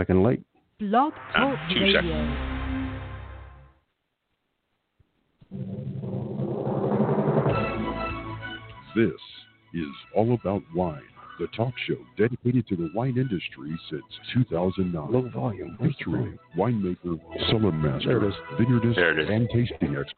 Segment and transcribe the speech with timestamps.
[0.00, 0.42] second late.
[0.78, 2.46] Blog Talk Uh, two Radio.
[8.96, 9.12] This
[9.74, 9.86] is
[10.16, 11.00] All About Wine,
[11.38, 14.02] the talk show dedicated to the wine industry since
[14.34, 15.12] 2009.
[15.12, 15.76] Low volume.
[15.78, 18.34] Where's Featuring winemaker, cellar master, There it is.
[18.58, 19.30] vineyardist, There it is.
[19.30, 20.16] and tasting expert,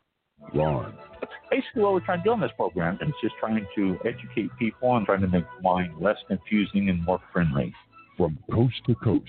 [0.54, 0.94] Ron.
[1.20, 4.50] That's basically what we're trying to do on this program is just trying to educate
[4.58, 7.72] people and trying to make wine less confusing and more friendly.
[8.16, 9.28] From coast to coast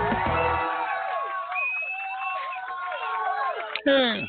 [3.85, 4.23] Hmm.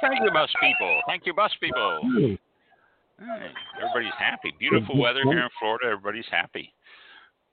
[0.00, 1.00] Thank you, bus people.
[1.06, 2.00] Thank you, bus people.
[2.18, 2.38] Hey,
[3.80, 4.52] everybody's happy.
[4.58, 5.86] Beautiful weather here in Florida.
[5.86, 6.72] Everybody's happy.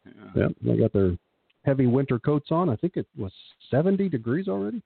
[0.05, 0.11] Yeah.
[0.35, 1.15] Yeah, they got their
[1.65, 2.69] heavy winter coats on.
[2.69, 3.31] I think it was
[3.69, 4.81] 70 degrees already.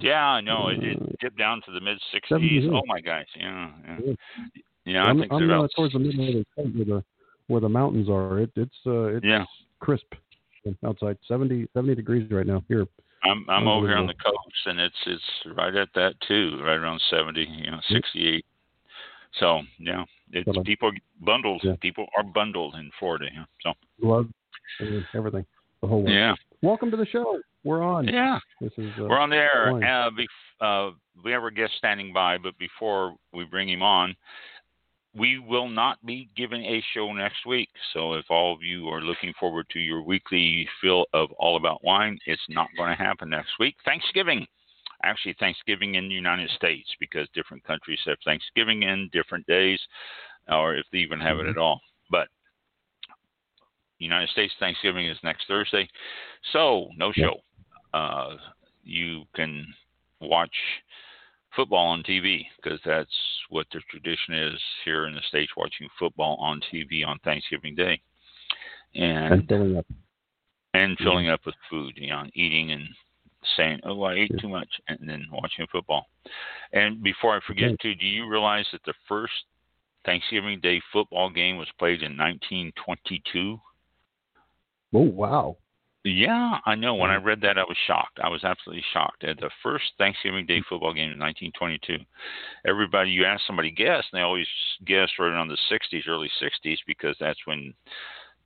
[0.00, 0.68] Yeah, I know.
[0.68, 2.70] It, it dipped down to the mid 60s.
[2.72, 3.26] Oh my gosh.
[3.36, 3.70] Yeah.
[3.84, 3.98] Yeah.
[4.04, 4.12] Yeah.
[4.84, 7.04] Yeah, I I'm, think I'm they're uh, towards the middle of the state where the
[7.48, 8.38] where the mountains are.
[8.40, 9.44] It, it's uh, it's Yeah.
[9.80, 10.14] crisp
[10.84, 11.18] outside.
[11.26, 12.86] 70, 70 degrees right now here.
[13.24, 16.76] I'm I'm over here on the coast, and it's it's right at that too, right
[16.76, 18.44] around 70, you know, 68.
[19.40, 21.60] So yeah, it's people bundled.
[21.64, 21.74] yeah.
[21.80, 23.26] People are bundled in Florida.
[23.34, 23.44] Yeah.
[23.62, 24.28] So Gloves,
[25.14, 25.44] everything,
[25.82, 26.12] the whole works.
[26.12, 27.40] yeah, Welcome to the show.
[27.64, 28.06] We're on.
[28.08, 28.38] yeah.
[28.60, 29.68] This is uh, We're on the air.
[29.70, 30.94] Uh, bef- uh,
[31.24, 34.14] we have our guest standing by, but before we bring him on,
[35.14, 37.68] we will not be giving a show next week.
[37.92, 41.82] So if all of you are looking forward to your weekly fill of All About
[41.82, 43.76] Wine, it's not going to happen next week.
[43.84, 44.46] Thanksgiving.
[45.04, 49.80] Actually, Thanksgiving in the United States because different countries have Thanksgiving in different days,
[50.48, 51.80] or if they even have it at all.
[52.10, 52.28] But
[53.98, 55.88] United States Thanksgiving is next Thursday,
[56.52, 57.36] so no show.
[57.94, 58.36] Uh,
[58.82, 59.64] you can
[60.20, 60.50] watch
[61.58, 63.10] football on TV because that's
[63.50, 68.00] what the tradition is here in the states, watching football on TV on Thanksgiving Day,
[68.94, 69.86] and and filling up.
[70.74, 72.88] and filling up with food, you know, eating and
[73.56, 74.40] saying, "Oh, I ate Yeah.
[74.40, 76.06] too much," and then watching football.
[76.72, 77.80] And before I forget, Right.
[77.80, 79.44] too, do you realize that the first
[80.04, 83.60] Thanksgiving Day football game was played in 1922?
[84.94, 85.56] Oh wow!
[86.08, 86.94] Yeah, I know.
[86.94, 87.24] When I Mm.
[87.24, 88.18] read that, I was shocked.
[88.20, 89.24] I was absolutely shocked.
[89.24, 92.04] At the first Thanksgiving Day football game in 1922,
[92.64, 94.48] everybody, you ask somebody guess, and they always
[94.84, 97.74] guess right around the 60s, early 60s, because that's when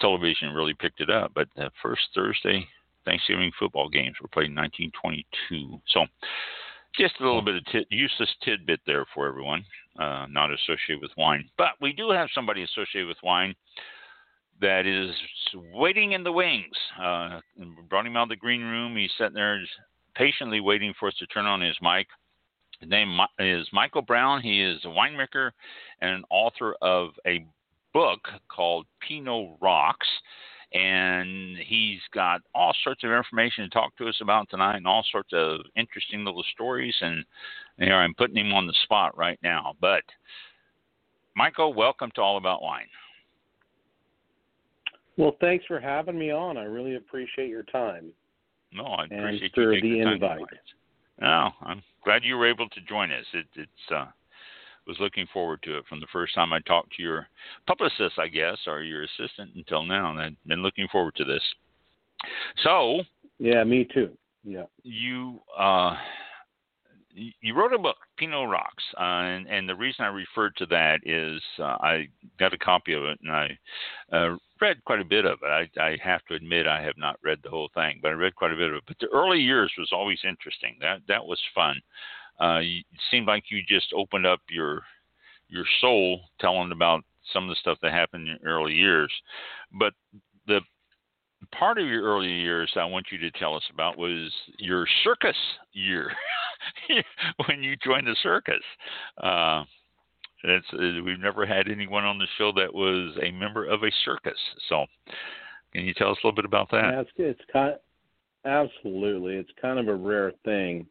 [0.00, 1.32] television really picked it up.
[1.34, 2.66] But the first Thursday
[3.04, 5.80] Thanksgiving football games were played in 1922.
[5.88, 6.06] So,
[6.96, 9.64] just a little bit of useless tidbit there for everyone,
[9.98, 11.48] uh, not associated with wine.
[11.56, 13.54] But we do have somebody associated with wine
[14.62, 15.10] that is
[15.74, 16.74] waiting in the wings.
[17.00, 17.40] Uh,
[17.90, 18.96] brought him out of the green room.
[18.96, 19.60] He's sitting there
[20.14, 22.06] patiently waiting for us to turn on his mic.
[22.80, 24.40] His name is Michael Browne.
[24.40, 25.50] He is a winemaker
[26.00, 27.44] and an author of a
[27.92, 30.06] book called Pinot Rocks.
[30.72, 35.04] And he's got all sorts of information to talk to us about tonight and all
[35.12, 36.94] sorts of interesting little stories.
[37.00, 37.24] And
[37.78, 39.74] here I'm putting him on the spot right now.
[39.80, 40.02] But,
[41.36, 42.86] Michael, welcome to All About Wine.
[45.16, 46.56] Well, thanks for having me on.
[46.56, 48.12] I really appreciate your time.
[48.72, 50.40] No, I And appreciate for you taking the invite.
[51.20, 53.26] No, I'm glad you were able to join us.
[53.34, 54.06] It, it's uh,
[54.86, 57.28] was looking forward to it from the first time I talked to your
[57.66, 61.42] publicist, I guess, or your assistant until now, and I've been looking forward to this.
[62.64, 63.02] So
[63.38, 64.16] Yeah, me too.
[64.44, 64.64] Yeah.
[64.82, 65.96] you uh,
[67.14, 71.00] you wrote a book, Pinot Rocks, uh, and, and the reason I referred to that
[71.04, 72.08] is uh, I
[72.40, 73.58] got a copy of it and I
[74.10, 75.70] uh, read quite a bit of it.
[75.78, 78.36] I, I have to admit I have not read the whole thing, but I read
[78.36, 78.84] quite a bit of it.
[78.86, 80.76] But the early years was always interesting.
[80.80, 81.80] That that was fun.
[82.40, 84.82] Uh, it seemed like you just opened up your
[85.48, 89.12] your soul, telling about some of the stuff that happened in your early years.
[89.72, 89.92] But
[90.46, 90.60] the
[91.50, 95.36] part of your early years I want you to tell us about was your circus
[95.72, 96.12] year
[97.46, 98.62] when you joined the circus.
[99.22, 99.64] Uh,
[100.44, 103.90] it's, uh, we've never had anyone on the show that was a member of a
[104.04, 104.38] circus.
[104.68, 104.86] So,
[105.72, 106.92] can you tell us a little bit about that?
[106.92, 107.74] Yeah, it's it's kind
[108.44, 109.36] absolutely.
[109.36, 110.86] It's kind of a rare thing.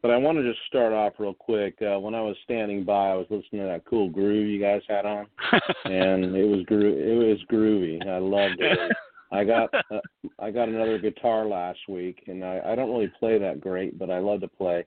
[0.00, 1.76] But I want to just start off real quick.
[1.82, 4.82] Uh, when I was standing by, I was listening to that cool groove you guys
[4.88, 5.26] had on,
[5.84, 8.06] and it was gro- it was groovy.
[8.06, 8.78] I loved it.
[9.32, 10.00] I got uh,
[10.38, 14.10] I got another guitar last week, and I, I don't really play that great, but
[14.10, 14.84] I love to play.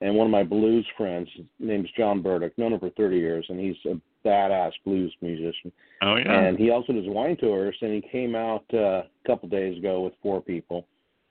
[0.00, 3.44] And one of my blues friends, his name's John Burdick, known him for 30 years,
[3.48, 5.72] and he's a badass blues musician.
[6.02, 6.40] Oh yeah.
[6.44, 10.02] And he also does wine tours, and he came out uh, a couple days ago
[10.02, 10.86] with four people.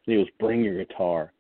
[0.05, 1.31] And he was bring your guitar,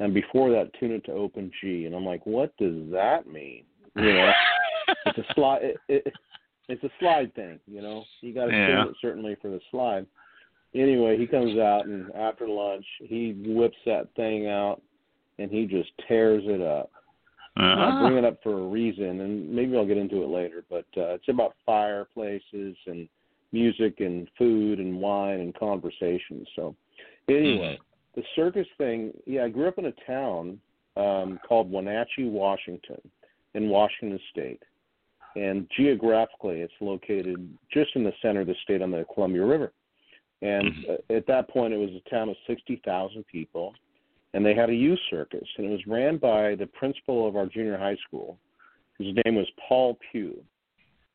[0.00, 1.86] and before that, tune it to open G.
[1.86, 3.62] And I'm like, what does that mean?
[3.94, 4.32] You know,
[5.06, 5.62] it's a slide.
[5.62, 6.12] It, it,
[6.68, 7.60] it's a slide thing.
[7.66, 8.66] You know, you got to Yeah.
[8.66, 10.06] tune it certainly for the slide.
[10.74, 14.82] Anyway, he comes out and after lunch, he whips that thing out,
[15.38, 16.90] and he just tears it up.
[17.56, 17.98] I Uh-huh.
[17.98, 20.64] bring it up for a reason, and maybe I'll get into it later.
[20.68, 23.08] But uh, it's about fireplaces and
[23.52, 26.44] music and food and wine and conversation.
[26.56, 26.74] So,
[27.28, 27.78] anyway,
[28.16, 29.12] the circus thing.
[29.26, 30.60] Yeah, I grew up in a town
[30.96, 33.00] um, called Wenatchee, Washington,
[33.54, 34.62] in Washington State,
[35.36, 39.72] and geographically, it's located just in the center of the state on the Columbia River.
[40.42, 40.90] And Mhm.
[40.90, 43.74] uh, at that point, it was a town of sixty thousand people
[44.34, 47.46] and they had a youth circus, and it was ran by the principal of our
[47.46, 48.36] junior high school.
[48.98, 50.42] His name was Paul Pugh,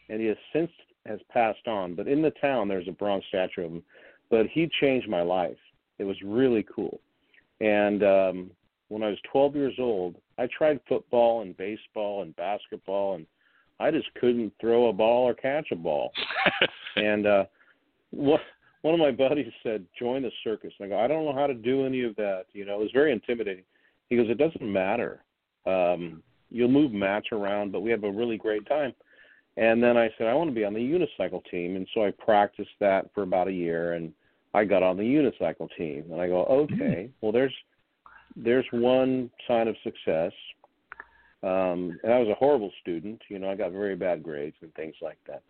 [0.08, 0.72] and he has since
[1.06, 1.96] has passed on.
[1.96, 3.84] But in the town, there's a bronze statue of him.
[4.30, 5.58] But he changed my life.
[5.98, 7.00] It was really cool.
[7.62, 8.52] And um,
[8.88, 13.26] when I was 12 years old, I tried football and baseball and basketball, and
[13.80, 16.12] I just couldn't throw a ball or catch a ball.
[16.96, 17.46] And uh,
[18.10, 18.42] what
[18.82, 21.48] one of my buddies said, "Join the circus." And I go, "I don't know how
[21.48, 23.64] to do any of that." You know, it was very intimidating.
[24.10, 25.24] He goes, "It doesn't matter.
[25.66, 28.94] Um, you'll move mats around, but we have a really great time."
[29.58, 32.12] And then I said, "I want to be on the unicycle team," and so I
[32.12, 34.14] practiced that for about a year, and
[34.54, 36.06] I got on the unicycle team.
[36.12, 37.54] And I go, "Okay, well, there's
[38.36, 40.34] there's one sign of success."
[41.42, 43.22] Um, and I was a horrible student.
[43.30, 45.42] You know, I got very bad grades and things like that.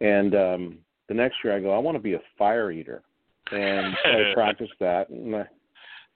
[0.00, 0.78] And um,
[1.08, 3.02] the next year, I go, I want to be a fire eater,
[3.50, 5.46] and I practiced that, and I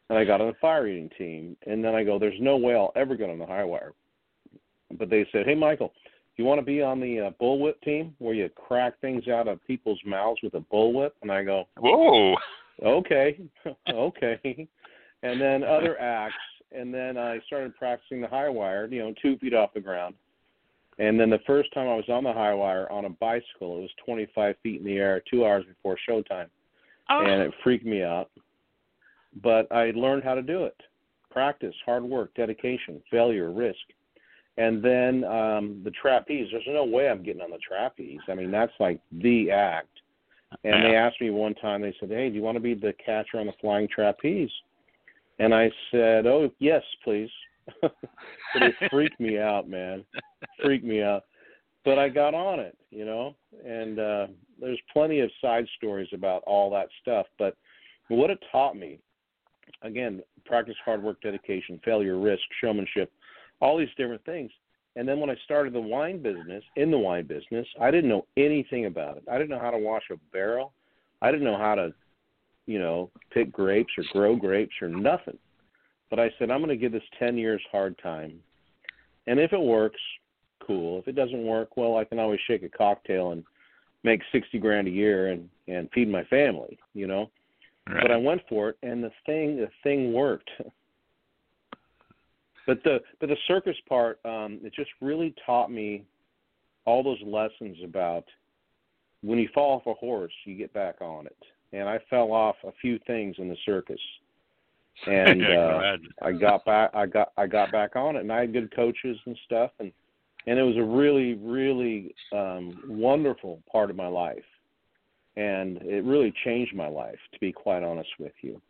[0.09, 1.57] and I got on the fire eating team.
[1.67, 3.93] And then I go, there's no way I'll ever get on the high wire.
[4.99, 5.93] But they said, hey, Michael,
[6.37, 9.49] do you want to be on the uh, bullwhip team where you crack things out
[9.49, 11.11] of people's mouths with a bullwhip?
[11.23, 12.37] And I go, Whoa.
[12.85, 13.41] okay,
[13.93, 14.69] okay.
[15.23, 16.35] And then other acts,
[16.73, 20.15] and then I started practicing the high wire, you know, two feet off the ground.
[20.99, 23.83] And then the first time I was on the high wire on a bicycle, it
[23.83, 26.49] was 25 feet in the air, two hours before showtime,
[27.11, 27.21] Oh.
[27.21, 28.31] and it freaked me out.
[29.43, 30.81] But I learned how to do it:
[31.31, 33.79] practice, hard work, dedication, failure, risk.
[34.57, 36.49] And then um the trapeze.
[36.51, 38.21] There's no way I'm getting on the trapeze.
[38.29, 40.01] I mean, that's like the act.
[40.65, 42.95] And they asked me one time, they said, Hey, do you want to be the
[43.05, 44.51] catcher on the flying trapeze?
[45.39, 47.29] And I said, Oh, yes, please.
[47.83, 47.93] but
[48.63, 50.05] it freaked me out, man.
[50.63, 51.25] Freaked me out.
[51.85, 54.27] But I got on it, you know, and uh
[54.61, 57.27] there's plenty of side stories about all that stuff.
[57.39, 57.57] But
[58.09, 58.99] what it taught me,
[59.83, 63.13] again, practice hard work, dedication, failure, risk, showmanship,
[63.61, 64.51] all these different things.
[64.97, 68.27] And then when I started the wine business, in the wine business, I didn't know
[68.37, 69.25] anything about it.
[69.31, 70.73] I didn't know how to wash a barrel.
[71.21, 71.93] I didn't know how to,
[72.67, 75.39] you know, pick grapes or grow grapes or nothing.
[76.11, 78.41] But I said, I'm going to give this 10 years hard time.
[79.27, 80.01] And if it works,
[80.65, 80.99] cool.
[80.99, 83.45] If it doesn't work, well, I can always shake a cocktail and
[84.05, 87.29] make 60 grand a year and and feed my family, you know.
[87.89, 88.03] Right.
[88.03, 90.51] But I went for it and the thing the thing worked.
[92.67, 96.05] But the but the circus part, um, it just really taught me
[96.85, 98.25] all those lessons about
[99.23, 101.37] when you fall off a horse, you get back on it.
[101.73, 104.01] And I fell off a few things in the circus,
[105.07, 105.97] and I uh.
[106.23, 106.91] I got back.
[106.95, 109.93] I got I got back on it, and I had good coaches and stuff, and
[110.47, 114.45] and it was a really really um, wonderful part of my life,
[115.37, 118.61] and it really changed my life, to be quite honest with you,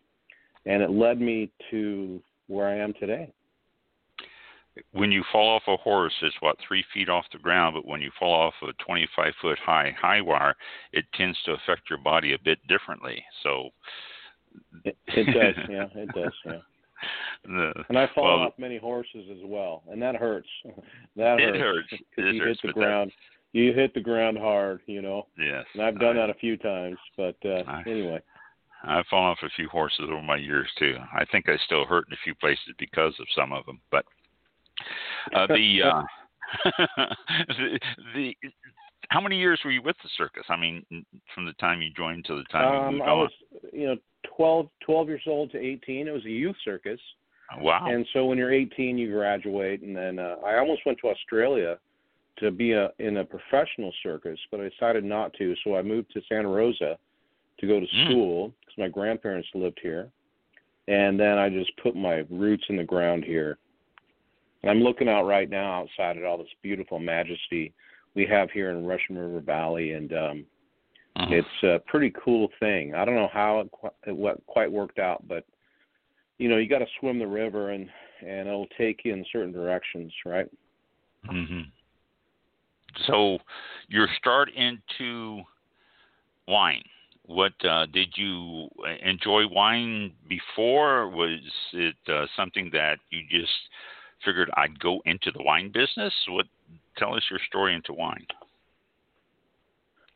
[0.64, 3.32] and it led me to where I am today.
[4.92, 7.76] when you fall off a horse, it's what three feet off the ground.
[7.76, 10.56] But when you fall off a 25 foot high high wire,
[10.92, 13.24] it tends to affect your body a bit differently.
[13.42, 13.70] So
[14.84, 16.58] It, it does, yeah, it does, yeah.
[17.44, 20.48] the, And I've fallen well, off many horses as well, and that hurts.
[21.16, 21.54] That hurts.
[21.56, 21.88] It hurts.
[21.92, 23.12] It you hurts, hit the that- ground.
[23.52, 25.28] You hit the ground hard, you know.
[25.38, 28.20] yes, And I've done I- that a few times, but uh I- anyway.
[28.84, 30.96] I've fallen off a few horses over my years too.
[31.12, 33.80] I think I still hurt in a few places because of some of them.
[33.90, 34.04] But
[35.34, 36.02] uh, the, uh,
[37.48, 37.78] the
[38.14, 38.36] the
[39.08, 40.44] how many years were you with the circus?
[40.48, 40.84] I mean,
[41.34, 43.18] from the time you joined to the time you Um, moved I on.
[43.18, 43.30] was,
[43.72, 43.96] you know,
[44.36, 46.08] 12, 12 years old to 18.
[46.08, 47.00] It was a youth circus.
[47.58, 47.86] Wow.
[47.88, 49.82] And so when you're 18, you graduate.
[49.82, 51.78] And then uh, I almost went to Australia
[52.38, 55.54] to be a, in a professional circus, but I decided not to.
[55.64, 56.98] So I moved to Santa Rosa
[57.58, 58.04] to go to Mm.
[58.10, 60.10] school because my grandparents lived here,
[60.88, 63.56] and then I just put my roots in the ground here.
[64.62, 67.72] And I'm looking out right now outside at all this beautiful majesty
[68.14, 70.44] we have here in Russian River Valley, and um,
[71.16, 71.32] Mhm.
[71.32, 72.94] it's a pretty cool thing.
[72.94, 75.44] I don't know how it, qu- it what quite worked out, but
[76.38, 77.88] you know, you got to swim the river, and
[78.20, 80.46] and it'll take you in certain directions, right?
[81.26, 81.62] hmm
[83.06, 83.38] So,
[83.88, 85.42] your start into
[86.48, 86.84] wine.
[87.24, 88.68] What uh, did you
[89.02, 91.08] enjoy wine before?
[91.08, 91.40] Was
[91.72, 93.52] it uh, something that you just
[94.24, 96.12] figured I'd go into the wine business?
[96.28, 96.46] What?
[96.96, 98.26] Tell us your story into wine.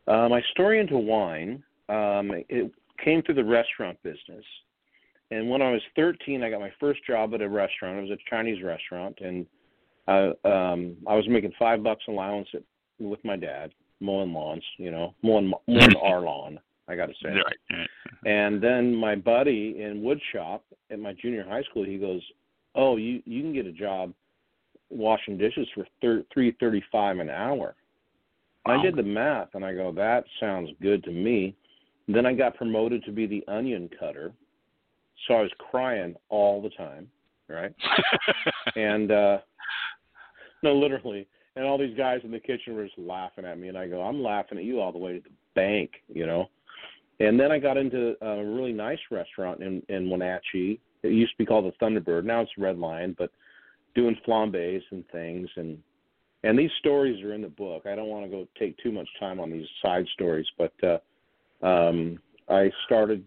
[0.07, 4.45] Uh, my story into wine, um, it came through the restaurant business.
[5.30, 7.99] And when I was 13, I got my first job at a restaurant.
[7.99, 9.47] It was a Chinese restaurant, and
[10.09, 12.62] I, um, I was making five bucks allowance at,
[12.99, 14.64] with my dad, mowing lawns.
[14.76, 16.59] You know, mowing mowing our lawn.
[16.88, 17.28] I got to say.
[17.28, 17.88] Right.
[18.26, 22.23] And then my buddy in wood shop at my junior high school, he goes,
[22.75, 24.12] "Oh, you you can get a job
[24.88, 27.76] washing dishes for thir- three thirty five an hour."
[28.71, 31.55] I did the math, and I go, "That sounds good to me."
[32.09, 34.33] Then I got promoted to be the onion cutter,
[35.27, 37.09] so I was crying all the time,
[37.49, 37.73] right?
[38.77, 39.39] and uh
[40.62, 41.27] no, literally.
[41.57, 44.03] And all these guys in the kitchen were just laughing at me, and I go,
[44.03, 46.49] "I'm laughing at you all the way to the bank," you know.
[47.19, 50.81] And then I got into a really nice restaurant in in Wenatchee.
[51.03, 52.25] It used to be called the Thunderbird.
[52.25, 53.31] Now it's Red Lion, but
[53.95, 55.79] doing flambés and things and
[56.42, 57.85] and these stories are in the book.
[57.87, 61.66] I don't want to go take too much time on these side stories, but uh
[61.66, 62.18] um
[62.49, 63.25] I started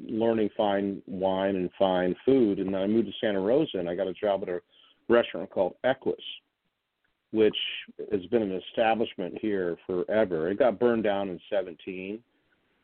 [0.00, 3.94] learning fine wine and fine food and then I moved to Santa Rosa and I
[3.94, 4.60] got a job at a
[5.08, 6.16] restaurant called Equus,
[7.32, 7.56] which
[8.12, 10.50] has been an establishment here forever.
[10.50, 12.20] It got burned down in 17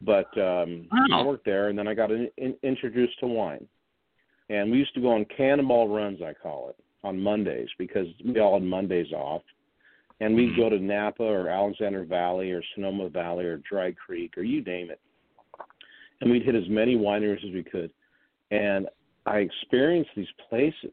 [0.04, 1.20] but um Wow.
[1.20, 3.66] I worked there, and then I got in, in, introduced to wine.
[4.50, 8.38] And we used to go on cannonball runs, I call it, on Mondays because we
[8.38, 9.42] all had Mondays off.
[10.22, 14.44] And we'd go to Napa or Alexander Valley or Sonoma Valley or Dry Creek or
[14.44, 15.00] you name it.
[16.20, 17.90] And we'd hit as many wineries as we could.
[18.52, 18.86] And
[19.26, 20.92] I experienced these places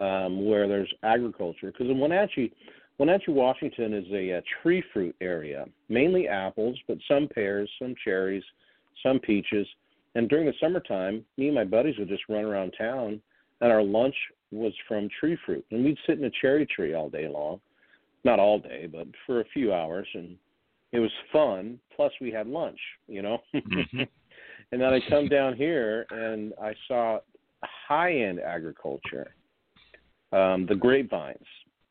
[0.00, 2.54] um, where there's agriculture because in Wenatchee,
[2.96, 8.44] Wenatchee, Washington is a, uh tree fruit area, mainly apples, but some pears, some cherries,
[9.02, 9.66] some peaches.
[10.14, 13.20] And during the summertime, me and my buddies would just run around town,
[13.60, 14.14] and our lunch
[14.52, 15.66] was from tree fruit.
[15.70, 17.60] And we'd sit in a cherry tree all day long.
[18.24, 20.06] Not all day, but for a few hours.
[20.14, 20.36] And
[20.92, 21.78] it was fun.
[21.94, 23.38] Plus, we had lunch, you know?
[23.54, 24.08] Mhm.
[24.72, 27.20] and then I come down here and I saw
[27.62, 29.34] high end agriculture,
[30.32, 31.46] um, the grapevines.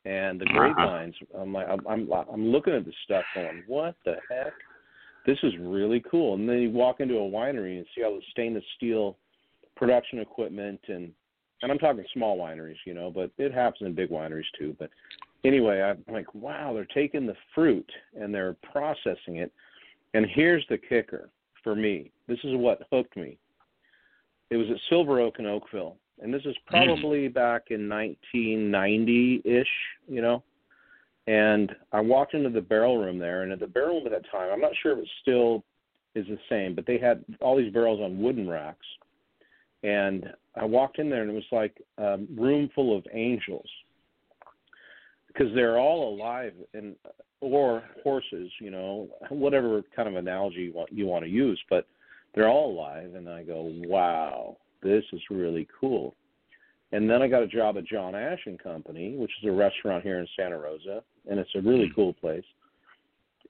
[0.06, 0.74] And the Uh-huh.
[0.74, 4.54] grapevines, I'm like, I'm, I'm, I'm looking at this stuff going, what the heck?
[5.26, 6.34] This is really cool.
[6.34, 9.18] And then you walk into a winery and see all the stainless steel
[9.76, 11.14] production equipment and
[11.62, 14.76] and I'm talking small wineries, you know, but it happens in big wineries too.
[14.78, 14.90] But
[15.44, 19.52] anyway, I'm like, wow, they're taking the fruit and they're processing it.
[20.14, 21.30] And here's the kicker
[21.64, 22.12] for me.
[22.28, 23.38] This is what hooked me.
[24.50, 26.68] It was at Silver Oak in Oakville, and this is mm.
[26.68, 29.68] probably back in 1990-ish,
[30.08, 30.44] you know.
[31.26, 34.30] And I walked into the barrel room there, and at the barrel room at that
[34.30, 35.64] time, I'm not sure if it still
[36.16, 38.86] is the same, but they had all these barrels on wooden racks.
[39.82, 43.68] And I walked in there, and it was like a room full of angels
[45.34, 46.96] because they're all alive and
[47.42, 51.88] or horses, you know, whatever kind of analogy you want you want to use, but
[52.34, 56.16] they're all alive and I go, "Wow, this is really cool."
[56.94, 60.04] And then I got a job at John Ash and Company, which is a restaurant
[60.04, 61.96] here in Santa Rosa, and it's a really hmm.
[61.96, 62.46] cool place.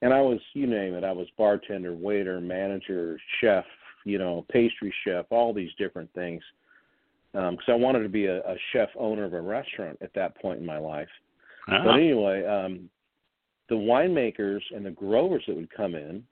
[0.02, 3.66] And I was, you name it, I was bartender, waiter, manager, chef,
[4.06, 6.42] you know, pastry chef, all these different things.
[7.36, 10.40] Um, because I wanted to be a, a chef owner of a restaurant at that
[10.42, 11.08] point in my life.
[11.68, 12.90] But Ah, anyway, um,
[13.70, 16.24] the winemakers and the growers that would come in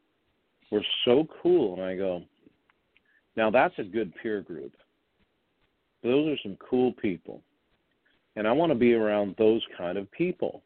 [0.72, 2.24] were so cool, and I go,
[3.36, 4.74] now that's a good peer group.
[6.04, 7.42] Those are some cool people,
[8.36, 10.64] and I want to be around those kind of people.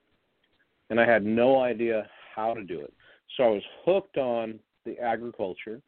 [0.89, 2.93] And I had no idea how to do it,
[3.35, 5.81] so I was hooked on the agriculture.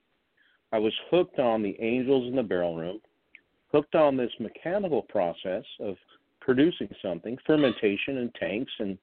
[0.72, 3.00] I was hooked on the angels in the barrel room,
[3.72, 5.96] hooked on this mechanical process of
[6.48, 8.98] producing something, fermentation and tanks and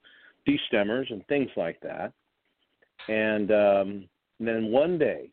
[0.47, 2.11] destemmers and things like that.
[3.07, 4.09] And, um,
[4.39, 5.29] and then one day,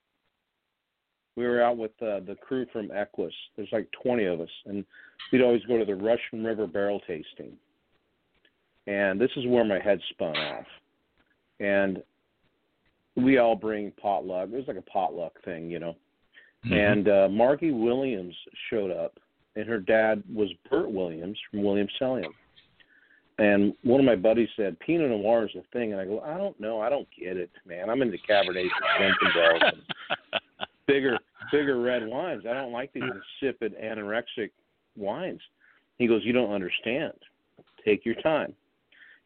[1.37, 3.33] we were out with uh, the crew from Equus.
[3.57, 4.85] There's like 20 of us, and
[5.33, 7.57] we'd always go to the Russian River barrel tasting.
[8.87, 10.67] And this is where my head spun off.
[11.61, 12.03] And
[13.17, 14.51] we all bring potluck.
[14.53, 15.97] It was like a potluck thing, you know.
[16.67, 16.73] Mhm.
[16.91, 18.37] and uh, Margie Williams
[18.69, 19.19] showed up,
[19.57, 22.33] and her dad was Burt Williams from Williams Selyem.
[23.39, 26.37] And one of my buddies said Pinot Noir is a thing, and I go, I
[26.37, 27.91] don't know, I don't get it, man.
[27.91, 28.69] I'm into Cabernet
[29.01, 29.83] Zinfandels and
[30.87, 31.19] bigger,
[31.51, 32.45] bigger red wines.
[32.49, 33.03] I don't like these
[33.41, 34.51] insipid, anorexic
[34.97, 35.41] wines.
[35.99, 37.15] He goes, you don't understand.
[37.85, 38.55] Take your time.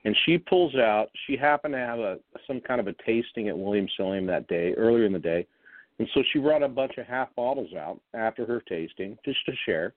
[0.04, 1.08] And she pulls out.
[1.26, 4.72] She happened to have a some kind of a tasting at Williams Selyem that day,
[4.74, 5.46] earlier in the day,
[5.98, 9.52] and so she brought a bunch of half bottles out after her tasting just to
[9.64, 9.94] share.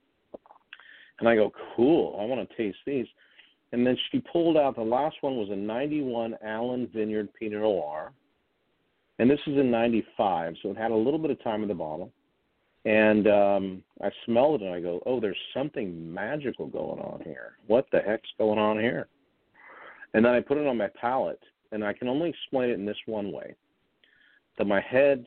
[1.20, 3.08] And I go, cool, I want to taste these.
[3.72, 8.12] And then she pulled out the last one was a 91 Allen Vineyard Pinot Noir.
[9.20, 11.76] And this is in 95, so it had a little bit of time in the
[11.76, 12.12] bottle.
[12.86, 17.58] And um, I smelled it and I go, oh, there's something magical going on here.
[17.68, 19.08] What the heck's going on here?
[20.14, 22.86] And then I put it on my palate, and I can only explain it in
[22.86, 23.54] this one way
[24.58, 25.26] that my head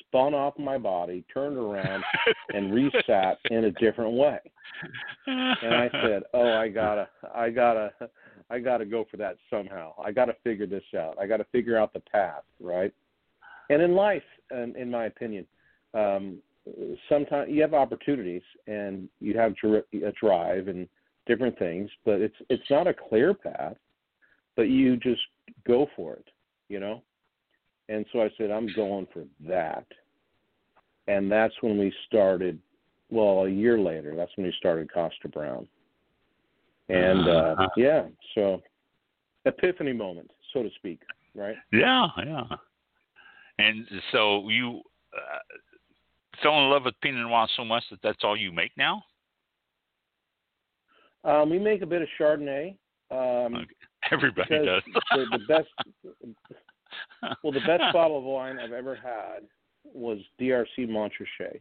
[0.00, 2.04] spun off my body, turned around,
[2.54, 4.38] and resat in a different way.
[5.26, 7.92] And I said, "Oh, I gotta, I gotta,
[8.50, 9.92] I gotta go for that somehow.
[10.02, 11.16] I gotta figure this out.
[11.20, 12.92] I gotta figure out the path, right?"
[13.68, 15.46] And in life, and in my opinion,
[15.94, 16.38] um,
[17.08, 20.88] sometimes you have opportunities and you have a drive and
[21.26, 23.76] different things, but it's it's not a clear path,
[24.56, 25.20] but you just
[25.66, 26.28] go for it,
[26.68, 27.02] you know.
[27.90, 29.84] And so I said, I'm going for that,
[31.08, 32.58] and that's when we started.
[33.10, 35.66] Well, a year later, that's when we started Kosta Browne,
[36.88, 37.68] and uh, Uh-huh.
[37.76, 38.06] yeah,
[38.36, 38.62] so
[39.44, 41.00] epiphany moment, so to speak,
[41.34, 41.56] right?
[41.72, 42.44] Yeah, yeah.
[43.58, 44.82] And so you
[45.12, 45.38] uh,
[46.42, 49.02] fell in love with Pinot Noir so much that that's all you make now?
[51.24, 52.76] Um, we make a bit of Chardonnay.
[53.10, 53.74] Um, Okay.
[54.12, 54.82] Everybody does.
[55.12, 55.68] the, the best
[57.42, 59.40] well the best bottle of wine I've ever had
[59.84, 61.60] was DRC Montrachet.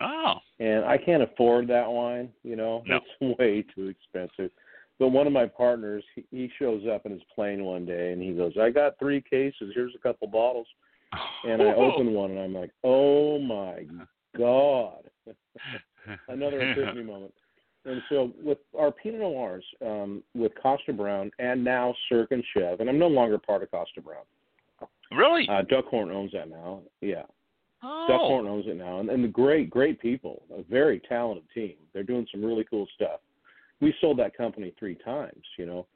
[0.00, 2.82] Oh, And I can't afford that wine, you know.
[2.86, 2.96] No.
[2.96, 4.50] It's way too expensive.
[4.98, 8.22] But one of my partners, he, he shows up in his plane one day and
[8.22, 10.66] he goes, I got three cases, here's a couple bottles.
[11.44, 13.86] And I open one and I'm like, Oh my
[14.36, 15.04] God.
[16.28, 17.32] Another epiphany moment.
[17.84, 22.80] And so with our Pinot Noirs, um, with Kosta Browne and now CIRQ and Chev,
[22.80, 24.24] and I'm no longer part of Kosta Browne.
[25.12, 25.48] Really?
[25.48, 26.80] Uh, Duckhorn owns that now.
[27.00, 27.22] Yeah.
[27.82, 28.06] oh.
[28.08, 31.74] Duckhorn owns it now, and, and the great, great people, a very talented team.
[31.92, 33.20] They're doing some really cool stuff.
[33.80, 35.86] We sold that company three times, you know,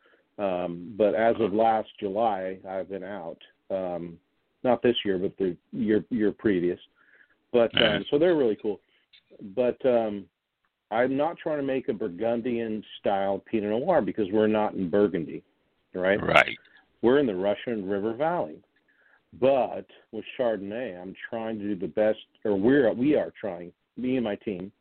[0.44, 3.38] um, but as of last July, I've been out.
[3.70, 4.18] Um,
[4.64, 6.79] not this year, but the year year previous.
[7.53, 8.07] But um, Alright.
[8.11, 8.81] so they're really cool.
[9.55, 10.25] But um,
[10.90, 15.42] I'm not trying to make a Burgundian style Pinot Noir because we're not in Burgundy,
[15.94, 16.23] right?
[16.23, 16.57] Right.
[17.03, 18.59] We're in the Russian River Valley.
[19.38, 23.73] But with Chardonnay, I'm trying to do the best, or we're we are trying.
[23.97, 24.73] Me and my team,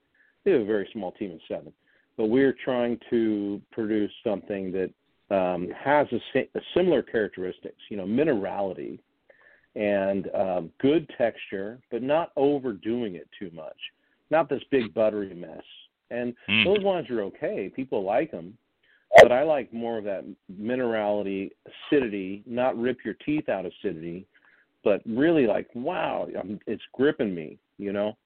[0.46, 1.72] we have a very small team of seven,
[2.18, 4.90] but we're trying to produce something that
[5.36, 7.78] um, has a, a similar characteristics.
[7.90, 9.00] You know, minerality
[9.76, 13.78] and um, good texture, but not overdoing it too much.
[14.32, 15.64] Not this big buttery mess.
[16.12, 16.66] And Mm.
[16.66, 17.70] those wines are okay.
[17.76, 18.58] People like them,
[19.22, 21.52] but I like more of that minerality,
[21.92, 24.26] acidity, not rip your teeth out acidity,
[24.84, 28.18] but really like, wow, I'm, it's gripping me, you know.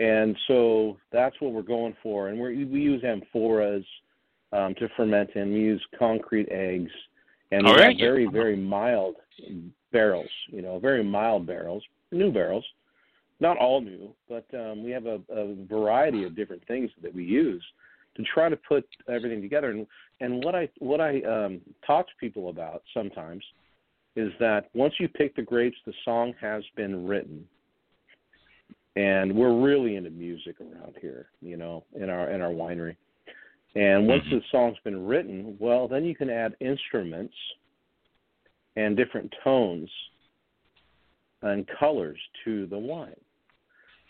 [0.00, 2.28] And so that's what we're going for.
[2.28, 3.84] And we we use amphoras
[4.52, 5.52] um, to ferment in.
[5.52, 6.90] We use concrete eggs,
[7.52, 9.16] and we All have very very mild
[9.92, 12.64] barrels, you know, very mild barrels, new barrels.
[13.40, 17.24] Not all new, but um, we have a, a variety of different things that we
[17.24, 17.62] use
[18.16, 19.70] to try to put everything together.
[19.70, 19.86] And
[20.20, 23.44] and what I what I um, talk to people about sometimes
[24.16, 27.46] is that once you pick the grapes, the song has been written.
[28.96, 32.96] And we're really into music around here, you know, in our in our winery.
[33.74, 34.30] And once Mhm.
[34.30, 37.34] the song's been written, well, then you can add instruments
[38.76, 39.90] and different tones
[41.42, 43.20] and colors to the wine.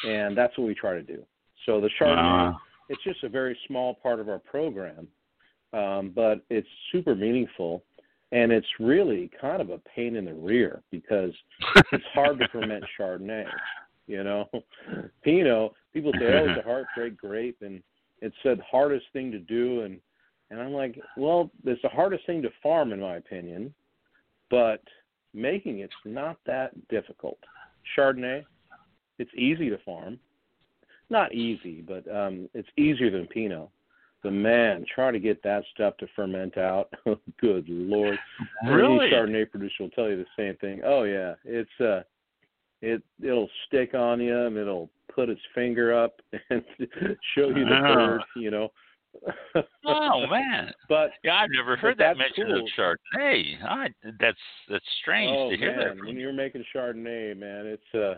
[0.05, 1.25] And that's what we try to do.
[1.65, 2.55] So the Chardonnay
[2.89, 5.09] it's just a very small part of our program,
[5.73, 7.83] um, but it's super meaningful,
[8.35, 11.33] and it's really kind of a pain in the rear because
[11.93, 13.47] it's hard to ferment Chardonnay.
[14.07, 14.49] You know,
[15.23, 15.73] Pinot.
[15.95, 17.83] People say, "Oh, it's a heartbreak grape," and
[18.21, 19.99] it's the hardest thing to do, and
[20.51, 23.73] and I'm like, well, it's the hardest thing to farm, in my opinion,
[24.51, 24.83] but
[25.33, 27.39] making it's not that difficult.
[27.97, 28.45] Chardonnay,
[29.19, 30.19] it's easy to farm
[31.11, 33.69] not easy, but um, it's easier than Pinot.
[34.25, 36.89] But man, trying to get that stuff to ferment out,
[37.41, 38.19] good lord!
[38.67, 39.07] Really?
[39.07, 40.81] Any Chardonnay producer will tell you the same thing.
[40.83, 42.03] Oh yeah, it's uh,
[42.81, 46.65] it it'll stick on you and it'll put its finger up and
[47.37, 47.95] show you the Oh.
[47.95, 48.73] bird, you know.
[49.85, 50.73] Oh man.
[50.89, 52.65] But Yeah, I've never heard that mentioned cool.
[52.65, 53.63] of Chardonnay.
[53.63, 54.39] I, that's
[54.71, 55.99] that's strange oh to hear man, that.
[55.99, 58.15] From when you're making Chardonnay, man, it's uh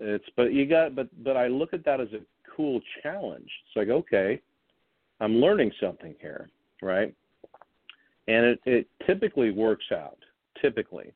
[0.00, 2.18] it's but you got but but I look at that as a
[2.56, 3.48] cool challenge.
[3.68, 4.40] It's like, okay,
[5.22, 6.50] I'm learning something here,
[6.82, 7.14] right?
[8.26, 10.18] And it it typically works out,
[10.60, 11.12] typically.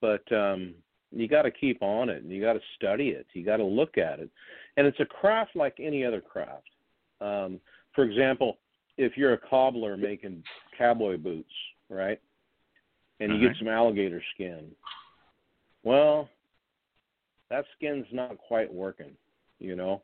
[0.00, 0.74] But um
[1.16, 3.24] you got to keep on it and you got to study it.
[3.34, 4.28] You got to look at it.
[4.76, 6.70] And it's a craft like any other craft.
[7.20, 7.60] Um
[7.94, 8.58] for example,
[8.96, 10.42] if you're a cobbler making
[10.76, 11.52] cowboy boots,
[11.90, 12.20] right?
[13.20, 13.48] And you Mhm.
[13.48, 14.74] get some alligator skin.
[15.84, 16.28] Well,
[17.50, 19.14] that skin's not quite working,
[19.58, 20.02] you know.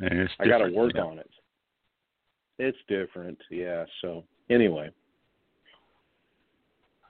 [0.00, 1.04] It's I got to work yeah.
[1.04, 1.30] on it.
[2.60, 3.84] It's different, yeah.
[4.02, 4.90] So anyway,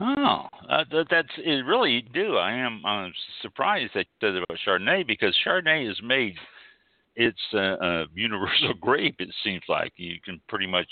[0.01, 1.67] Oh, uh, that, that's it.
[1.67, 2.37] Really do.
[2.37, 3.09] I am uh,
[3.43, 6.35] surprised that that about Chardonnay because Chardonnay is made.
[7.17, 9.17] It's a, a universal grape.
[9.19, 10.89] It seems like you can pretty much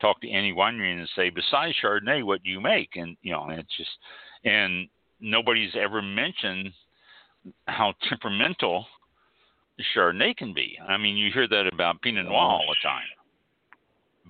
[0.00, 2.90] talk to any winery and say, besides Chardonnay, what do you make?
[2.96, 3.90] And you know, it's just
[4.44, 4.88] and
[5.20, 6.70] nobody's ever mentioned
[7.66, 8.84] how temperamental
[9.94, 10.76] Chardonnay can be.
[10.88, 13.06] I mean, you hear that about Pinot Noir all the time,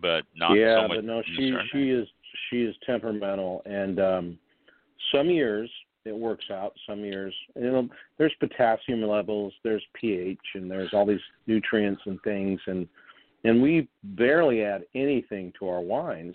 [0.00, 0.96] but not yeah, so much.
[0.98, 2.07] but no, she she is
[2.48, 4.38] she is temperamental, and um
[5.12, 5.70] some years
[6.05, 6.72] it works out.
[6.88, 12.20] Some years, you know, there's potassium levels, there's pH, and there's all these nutrients and
[12.22, 12.88] things, and
[13.44, 16.35] and we barely add anything to our wines,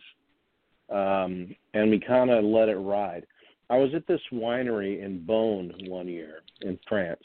[0.89, 3.25] um, and we kind of let it ride.
[3.69, 7.21] I was at this winery in Beaune one year in France,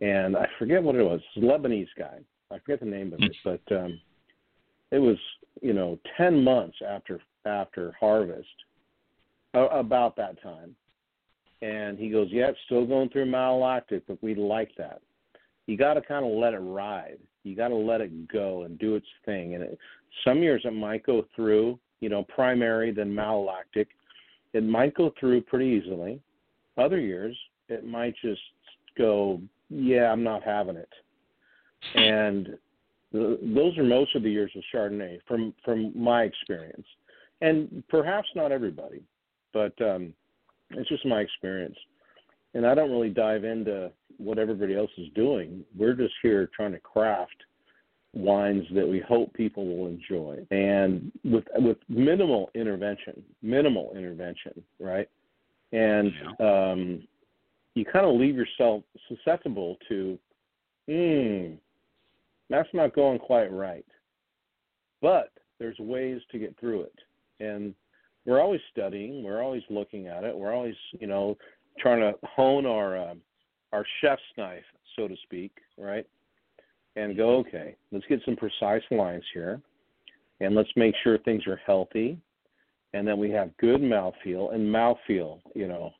[0.00, 1.20] and I forget what it was.
[1.34, 2.18] It's a Lebanese guy.
[2.50, 4.00] I forget the name of it, but um,
[4.90, 5.16] it was
[5.60, 8.48] you know ten months after after harvest,
[9.54, 10.74] about that time,
[11.62, 15.00] and he goes, "Yeah, it's still going through malolactic, but we like that.
[15.66, 17.18] You got to kind of let it ride.
[17.44, 19.54] You got to let it go and do its thing.
[19.54, 19.78] And it,
[20.24, 23.86] some years it might go through, you know, primary then malolactic.
[24.52, 26.20] It might go through pretty easily.
[26.76, 27.36] Other years
[27.68, 28.40] it might just
[28.98, 30.88] go, yeah, I'm not having it.
[31.94, 32.58] And
[33.12, 36.86] those are most of the years of Chardonnay from from my experience,
[37.40, 39.02] and perhaps not everybody,
[39.52, 40.12] but um,
[40.70, 41.76] it's just my experience.
[42.54, 45.64] And I don't really dive into what everybody else is doing.
[45.76, 47.36] We're just here trying to craft
[48.12, 55.08] wines that we hope people will enjoy, and with with minimal intervention, minimal intervention, right?
[55.72, 57.02] And um,
[57.74, 60.18] you kind of leave yourself susceptible to,
[60.88, 61.54] hmm,
[62.50, 63.86] that's not going quite right.
[65.00, 66.98] But there's ways to get through it.
[67.40, 67.74] And
[68.26, 71.38] we're always studying, we're always looking at it, we're always, you know,
[71.78, 73.14] trying to hone our uh,
[73.72, 74.64] our chef's knife,
[74.96, 76.06] so to speak, right?
[76.96, 79.60] And go, okay, let's get some precise lines here,
[80.40, 82.18] and let's make sure things are healthy,
[82.92, 84.52] and then we have good mouthfeel.
[84.52, 85.92] And mouthfeel, you know,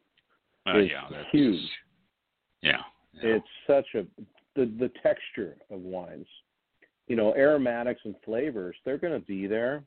[0.67, 1.71] Uh, is yeah, huge.
[2.61, 2.83] Yeah.
[3.15, 3.37] yeah.
[3.37, 4.05] It's such a
[4.57, 6.27] the the texture of wines.
[7.09, 9.83] You know, aromatics and flavors, they're going to be there.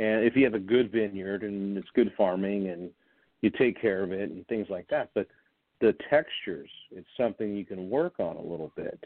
[0.00, 2.90] And if you have a good vineyard and it's good farming and
[3.40, 5.28] you take care of it and things like that, but
[5.80, 8.98] the textures, it's something you can work on a little bit.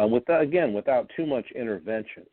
[0.00, 2.24] Uh, without again, without too much intervention.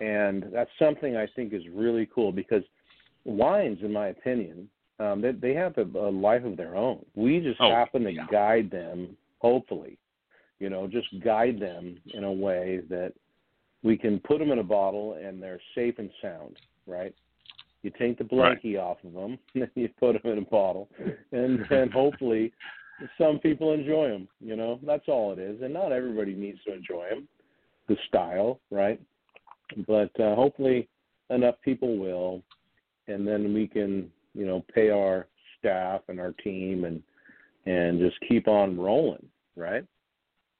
[0.00, 2.62] And that's something I think is really cool because
[3.24, 4.68] wines, in my opinion,
[5.00, 7.04] um, they, they have a, a life of their own.
[7.16, 8.26] We just Oh, happen to yeah.
[8.30, 9.98] guide them, hopefully,
[10.60, 13.12] you know, just guide them in a way that
[13.82, 17.14] we can put them in a bottle and they're safe and sound, right?
[17.82, 18.60] You take the Right.
[18.60, 20.88] blankie off of them, and you put them in a bottle,
[21.32, 22.52] and then hopefully
[23.16, 24.28] some people enjoy them.
[24.40, 25.62] You know, that's all it is.
[25.62, 27.28] And not everybody needs to enjoy them,
[27.88, 29.00] the style, right?
[29.86, 30.88] But uh, hopefully
[31.30, 32.42] enough people will,
[33.06, 37.02] and then we can, you know, pay our staff and our team and
[37.66, 39.84] and just keep on rolling, right?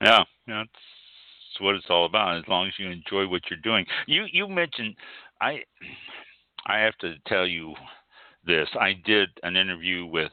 [0.00, 2.36] Yeah, yeah, that's what it's all about.
[2.38, 3.84] As long as you enjoy what you're doing.
[4.06, 4.94] You you mentioned
[5.40, 5.62] I
[6.66, 7.74] I have to tell you
[8.44, 8.68] this.
[8.78, 10.32] I did an interview with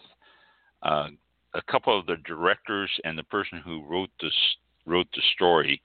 [0.84, 1.08] uh,
[1.54, 4.34] a couple of the directors and the person who wrote this
[4.86, 5.82] wrote the story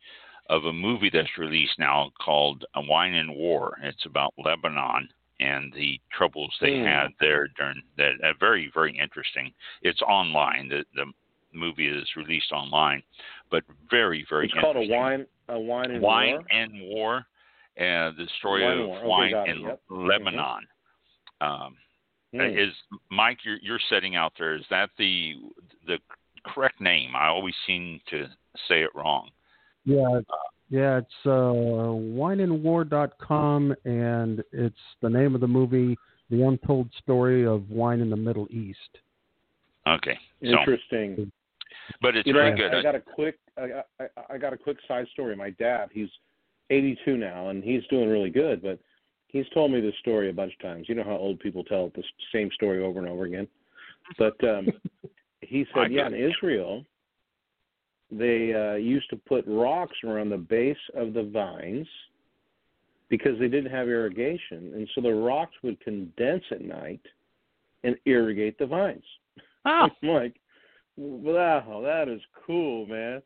[0.50, 3.78] of a movie that's released now called A Wine and War.
[3.82, 6.84] It's about Lebanon and the troubles they Hmm.
[6.84, 8.20] had there during that.
[8.22, 9.54] Uh, very very interesting.
[9.82, 10.68] It's online.
[10.68, 11.12] The the
[11.52, 13.02] movie is released online,
[13.50, 16.44] but very very It's called a wine a wine and Wine war.
[16.50, 17.16] and War,
[17.78, 18.98] uh, the story Wine of and War.
[18.98, 19.56] Okay, wine got it.
[19.56, 19.80] in Yep.
[19.90, 20.66] Lebanon.
[21.40, 21.76] Um,
[22.32, 22.42] Hmm.
[22.42, 22.72] Is
[23.10, 23.38] Mike?
[23.44, 24.54] You're, you're setting out there.
[24.54, 25.34] Is that the
[25.88, 25.98] the
[26.44, 27.16] correct name?
[27.16, 28.26] I always seem to
[28.68, 29.30] say it wrong.
[29.84, 30.20] Yeah,
[30.68, 31.50] yeah, it's uh,
[32.60, 35.98] wineandwar.com, and it's the name of the movie,
[36.30, 38.98] The Untold Story of Wine in the Middle East.
[39.88, 41.32] Okay, so, Interesting.
[42.00, 42.74] But it's you know, good.
[42.74, 45.36] I got a quick, I, I, I got a quick side story.
[45.36, 46.08] My dad, he's
[46.70, 48.62] 82 now, and he's doing really good.
[48.62, 48.78] But
[49.28, 50.88] he's told me this story a bunch of times.
[50.88, 53.48] You know how old people tell the same story over and over again.
[54.18, 54.68] But um,
[55.40, 56.14] he said, yeah, in.
[56.14, 56.84] Israel,
[58.10, 61.86] they uh, used to put rocks around the base of the vines
[63.08, 67.00] because they didn't have irrigation, and so the rocks would condense at night
[67.82, 69.04] and irrigate the vines.
[69.64, 70.36] oh, I'm like,
[71.00, 73.22] wow, that is cool, man.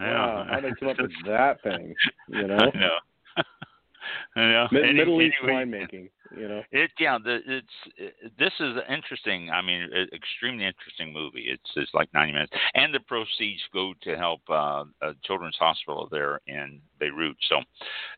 [0.00, 1.94] Wow, how they come up with that thing,
[2.28, 2.56] you know?
[2.56, 2.98] I know.
[4.36, 4.68] I know.
[4.72, 6.62] Mid- Middle East anyway, winemaking, you know?
[6.72, 9.50] It yeah, the, it's it, this is an interesting.
[9.50, 11.46] I mean, extremely interesting movie.
[11.48, 16.08] It's it's like ninety minutes, and the proceeds go to help uh, a children's hospital
[16.10, 17.36] there in Beirut.
[17.48, 17.58] So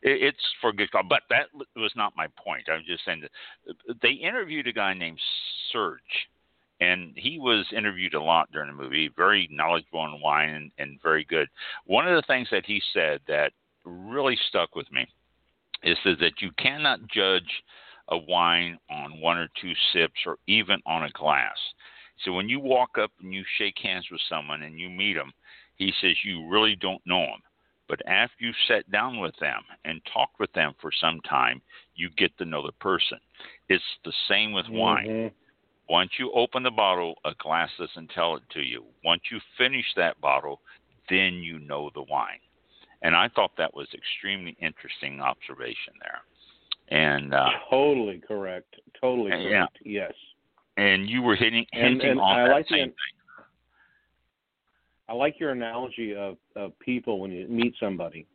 [0.03, 1.05] it, it's for good cause.
[1.09, 2.69] But that was not my point.
[2.71, 5.21] I was just saying that they interviewed a guy named
[5.73, 6.01] Serge,
[6.81, 9.11] and he was interviewed a lot during the movie.
[9.17, 11.49] Very knowledgeable on wine and, and very good.
[11.87, 13.53] One of the things that he said that
[13.85, 15.07] really stuck with me
[15.83, 17.63] is that you cannot judge
[18.09, 21.57] a wine on one or two sips or even on a glass.
[22.25, 25.33] So when you walk up and you shake hands with someone and you meet them,
[25.77, 27.43] he says you really don't know them.
[27.89, 31.61] But after you've sat down with them and talked with them for some time,
[31.95, 33.19] you get to know the person.
[33.69, 35.07] It's the same with wine.
[35.07, 35.35] Mm-hmm.
[35.88, 38.85] Once you open the bottle, a glass doesn't tell it to you.
[39.05, 40.61] Once you finish that bottle,
[41.11, 42.38] then you know the wine.
[43.03, 46.20] And I thought that was extremely interesting observation there.
[46.99, 48.77] And uh, Totally correct.
[49.01, 49.79] Totally correct.
[49.85, 50.03] yeah.
[50.09, 50.12] Yes.
[50.77, 53.44] and you were hitting And- hinting and on I that like the- same thing.
[55.07, 58.27] I like your analogy of, of people when you meet somebody.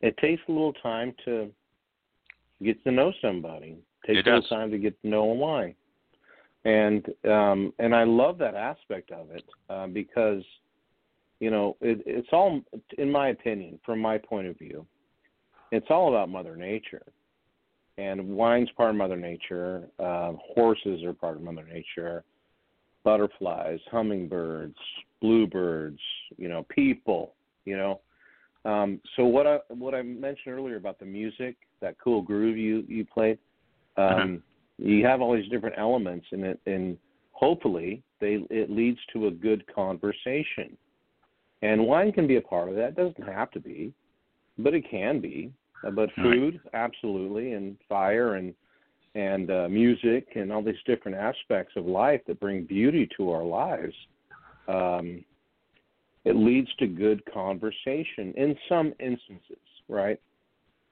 [0.00, 1.50] It takes a little time to
[2.62, 3.76] get to know somebody.
[4.02, 5.74] It takes It a little time to get to know a wine.
[6.64, 10.42] And um and I love that aspect of it uh, because
[11.40, 12.60] you know it, it's all
[12.98, 14.86] in my opinion from my point of view
[15.72, 17.02] it's all about mother nature
[17.98, 22.22] and wine's part of mother nature uh, horses are part of mother nature
[23.04, 24.76] butterflies hummingbirds
[25.20, 26.00] bluebirds
[26.36, 28.00] you know people you know
[28.66, 32.84] um, so what i what i mentioned earlier about the music that cool groove you
[32.86, 33.38] you played
[33.96, 34.36] um, Uh-huh.
[34.82, 36.96] You have all these different elements in it and
[37.32, 40.76] hopefully they it leads to a good conversation
[41.62, 42.90] and wine can be a part of that.
[42.90, 43.92] It doesn't have to be,
[44.58, 45.52] but it can be.
[45.86, 48.54] Uh, but food, absolutely, and fire and
[49.16, 53.42] and uh, music and all these different aspects of life that bring beauty to our
[53.42, 53.94] lives.
[54.68, 55.24] Um,
[56.24, 60.20] it leads to good conversation in some instances, right?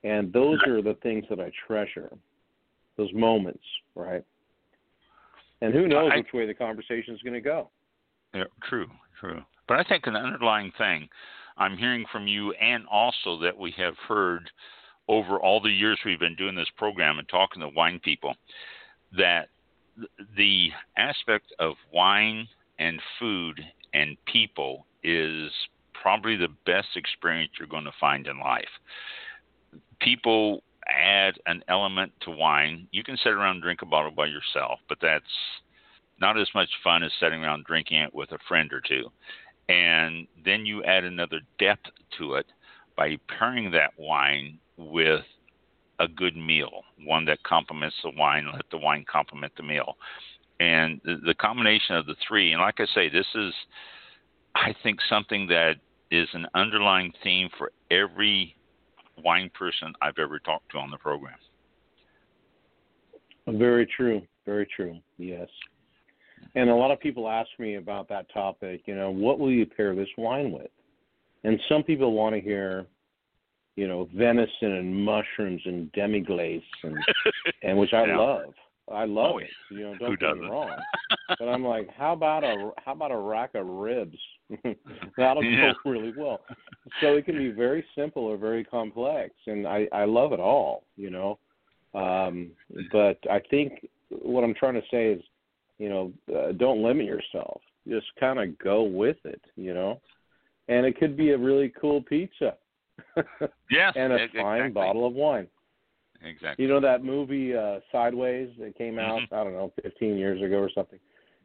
[0.03, 2.11] And those are the things that I treasure,
[2.99, 4.23] those moments, right?
[5.63, 7.71] And who knows I- which way the conversation is going to go.
[8.35, 8.87] Yeah, true,
[9.19, 9.43] true.
[9.67, 11.09] But I think an underlying thing
[11.57, 14.51] I'm hearing from you, and also that we have heard
[15.09, 18.35] over all the years we've been doing this program and talking to wine people,
[19.17, 19.49] that
[20.37, 22.47] the aspect of wine
[22.79, 23.61] and food
[23.95, 25.51] and people is
[25.95, 28.69] probably the best experience you're going to find in life.
[30.01, 32.89] People add an element to wine.
[32.91, 35.25] You can sit around and drink a bottle by yourself, but that's
[36.21, 39.11] not as much fun as sitting around drinking it with a friend or two.
[39.69, 41.87] And then you add another depth
[42.19, 42.47] to it
[42.97, 45.25] by pairing that wine with
[46.01, 49.97] a good meal, one that complements the wine, let the wine complement the meal.
[50.61, 53.53] And the, the combination of the three, and like I say, this is,
[54.55, 55.75] I think, something that
[56.11, 58.57] is an underlying theme for every
[59.25, 61.37] wine person I've ever talked to on the program.
[63.47, 64.23] Very true.
[64.45, 64.99] Very true.
[65.17, 65.49] Yes.
[66.55, 69.67] And a lot of people ask me about that topic, you know, what will you
[69.67, 70.71] pair this wine with?
[71.45, 72.87] And some people want to hear,
[73.77, 76.97] you know, venison and mushrooms and demi-glace and
[77.63, 78.19] and which I Yeah.
[78.19, 78.55] love.
[78.91, 79.51] I love Oh, it.
[79.71, 80.77] You know, don't get me wrong.
[81.39, 84.17] But I'm like, how about a how about a rack of ribs?
[85.17, 85.73] That'll Yeah.
[85.85, 86.41] go really well.
[87.01, 90.85] So it can be very simple or very complex, and I I love it all.
[90.97, 91.39] You know,
[91.95, 92.51] um,
[92.93, 95.23] but I think what I'm trying to say is,
[95.79, 97.61] you know, uh, don't limit yourself.
[97.87, 99.43] Just kind of go with it.
[99.57, 100.01] You know,
[100.69, 102.55] and it could be a really cool pizza.
[103.71, 105.47] Yes, and a fine bottle of wine.
[106.25, 106.65] Exactly.
[106.65, 109.33] You know that movie uh Sideways that came out, Mhm.
[109.33, 110.99] I don't know, 15 years ago or something.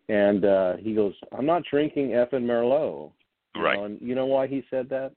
[0.09, 3.11] And uh he goes, "I'm not drinking effing Merlot."
[3.55, 3.77] You Right.
[3.77, 5.11] Know, and you know why he said that?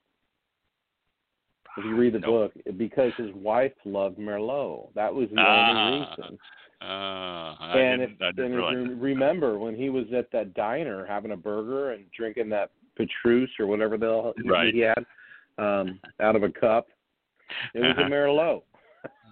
[1.77, 2.27] If you read the No.
[2.27, 4.93] book, because his wife loved Merlot.
[4.95, 6.39] That was the Ah, only reason.
[6.79, 11.31] Uh, I and if, and if you remember when he was at that diner having
[11.31, 14.73] a burger and drinking that Petrus or whatever the hell Right.
[14.73, 15.05] he had
[15.57, 16.87] um, out of a cup,
[17.73, 18.63] it was a Merlot.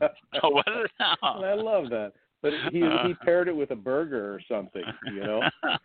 [0.44, 0.62] Oh?
[1.00, 2.14] And I love that.
[2.46, 3.08] But he he uh.
[3.24, 5.42] paired it with a burger or something, you know.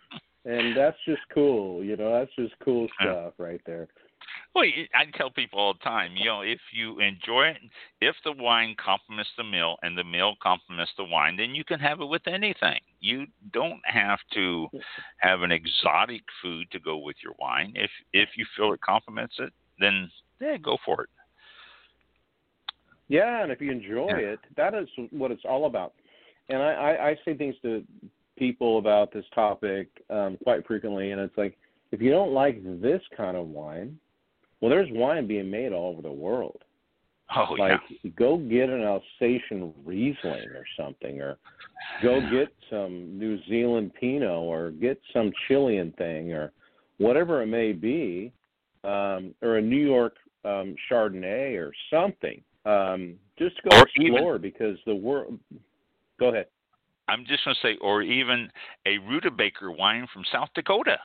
[0.47, 2.19] And that's just cool, you know.
[2.19, 3.89] That's just cool stuff right there.
[4.55, 7.59] Well, I tell people all the time, you know, if you enjoy it,
[8.01, 11.79] if the wine complements the meal and the meal complements the wine, then you can
[11.81, 12.81] have it with anything.
[13.01, 14.69] You don't have to
[15.19, 17.75] have an exotic food to go with your wine.
[17.77, 21.11] If if you feel it complements it, then yeah, go for it.
[23.09, 24.33] Yeah, and if you enjoy Yeah.
[24.35, 25.93] it, that is what it's all about.
[26.51, 27.83] And I, I, I say things to
[28.37, 31.57] people about this topic um, quite frequently, and it's like,
[31.93, 33.99] if you don't like this kind of wine,
[34.61, 36.59] well, there's wine being made all over the world.
[37.37, 41.39] Oh like, yeah, go get an Alsatian Riesling or something, or
[42.03, 46.51] go get some New Zealand Pinot, or get some Chilean thing, or
[46.99, 48.33] whatever it may be,
[48.83, 52.43] um, or a New York um, Chardonnay or something.
[52.67, 55.39] Um, just go Or even- explore because the world.
[56.21, 56.47] Go ahead.
[57.09, 58.49] I'm just going to say, or even
[58.87, 60.97] a Rutabaker wine from South Dakota.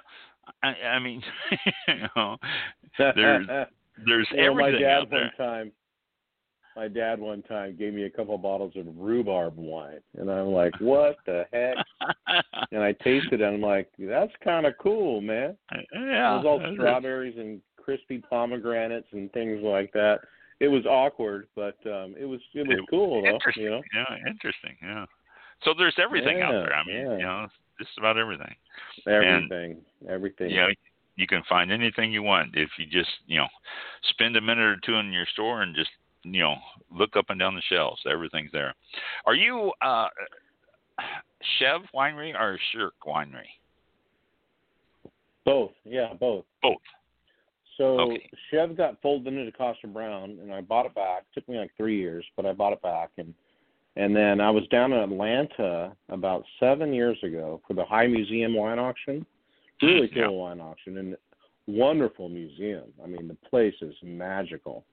[0.62, 1.24] I, I mean,
[1.88, 2.38] you know,
[3.00, 3.48] There's
[4.06, 5.32] there's well, my everything dad out there.
[5.38, 5.72] one time.
[6.76, 10.48] My dad one time gave me a couple of bottles of rhubarb wine, and I'm
[10.48, 11.78] like, "What the heck?"
[12.72, 16.44] And I tasted it, and I'm like, "That's kind of cool, man." Uh, yeah, it
[16.44, 20.20] was all strawberries and crispy pomegranates and things like that.
[20.60, 23.40] It was awkward, but um it was it was cool though.
[23.56, 24.76] You know, Yeah, interesting.
[24.82, 25.06] Yeah.
[25.64, 26.74] So there's everything out there.
[26.74, 27.18] I mean, yeah.
[27.18, 27.48] you know,
[27.80, 28.56] just about everything.
[29.08, 29.78] everything,
[30.10, 30.50] everything.
[30.50, 30.68] You know,
[31.16, 33.48] you can find anything you want if you just, you know,
[34.10, 35.90] spend a minute or two in your store and just,
[36.24, 36.56] you know,
[36.92, 38.02] look up and down the shelves.
[38.10, 38.74] Everything's there.
[39.26, 40.08] Are you uh
[41.60, 43.50] Chev Winery or CIRQ Winery?
[45.46, 46.46] Both, yeah, both.
[46.62, 46.82] Both.
[47.78, 48.30] So Okay.
[48.50, 51.26] Chev got folded into Kosta Browne, and I bought it back.
[51.34, 53.34] took me like three years, but I bought it back, and
[53.98, 58.54] and then I was down in Atlanta about seven years ago for the High Museum
[58.54, 59.26] wine auction.
[59.82, 60.28] Really cool Yeah.
[60.28, 61.18] wine auction and
[61.68, 62.94] wonderful museum.
[63.02, 64.84] I mean, the place is magical.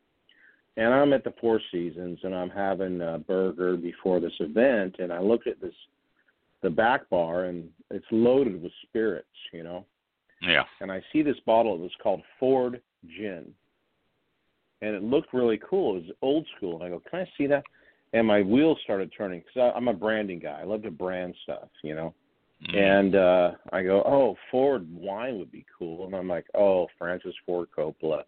[0.76, 5.12] And I'm at the Four Seasons, and I'm having a burger before this event, and
[5.12, 5.74] I look at this
[6.60, 9.84] the back bar, and it's loaded with spirits, you know
[10.42, 10.64] Yeah.
[10.80, 11.74] and I see this bottle.
[11.74, 13.52] It was called Ford Gin,
[14.80, 15.96] and it looked really cool.
[15.96, 16.76] It was old school.
[16.76, 17.64] And I go, "Can I see that?"
[18.12, 20.60] And my wheels started turning because I'm a branding guy.
[20.60, 22.14] I love to brand stuff, you know.
[22.68, 22.76] Mhm.
[22.76, 27.34] And uh I go, "Oh, Ford wine would be cool." And I'm like, "Oh, Francis
[27.46, 28.24] Ford Coppola.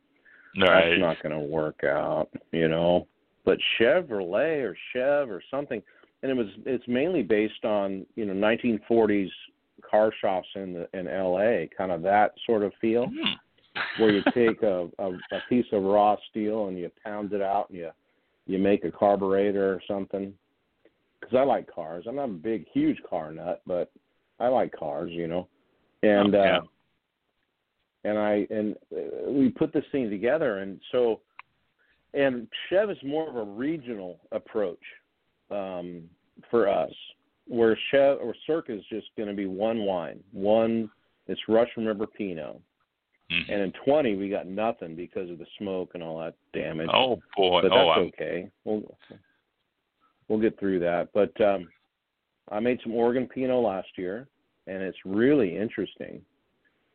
[0.57, 0.91] right.
[0.91, 3.07] That's not going to work out, you know."
[3.45, 5.83] But Chevrolet or Chev or something,
[6.23, 9.31] and it was it's mainly based on you know 1940s
[9.91, 11.69] car shops in the in L.A.
[11.77, 14.01] Kind of that sort of feel Hmm.
[14.01, 17.71] where you take a, a, a piece of raw steel and you pound it out
[17.71, 17.91] and you
[18.47, 20.35] you make a carburetor or something.
[21.21, 22.05] Because I like cars.
[22.07, 23.91] I'm not a big, huge car nut, but
[24.39, 25.49] I like cars, you know.
[26.03, 26.59] And Oh, yeah.
[26.59, 26.63] uh,
[28.05, 31.21] and I and uh, we put this thing together, and so
[32.13, 34.83] and Chev is more of a regional approach
[35.51, 36.03] um,
[36.51, 36.93] for us,
[37.47, 40.91] where Chev or CIRQ is just going to be one wine, one.
[41.27, 42.61] It's Russian River Pinot.
[43.31, 43.49] Mhm.
[43.49, 46.91] And in 20, we got nothing because of the smoke and all that damage.
[46.93, 47.63] Oh boy.
[47.63, 48.51] but oh, that's I'm- okay.
[48.65, 48.83] We'll
[50.29, 51.09] we'll get through that.
[51.15, 51.69] But um,
[52.51, 54.29] I made some Oregon Pinot last year,
[54.67, 56.21] and it's really interesting.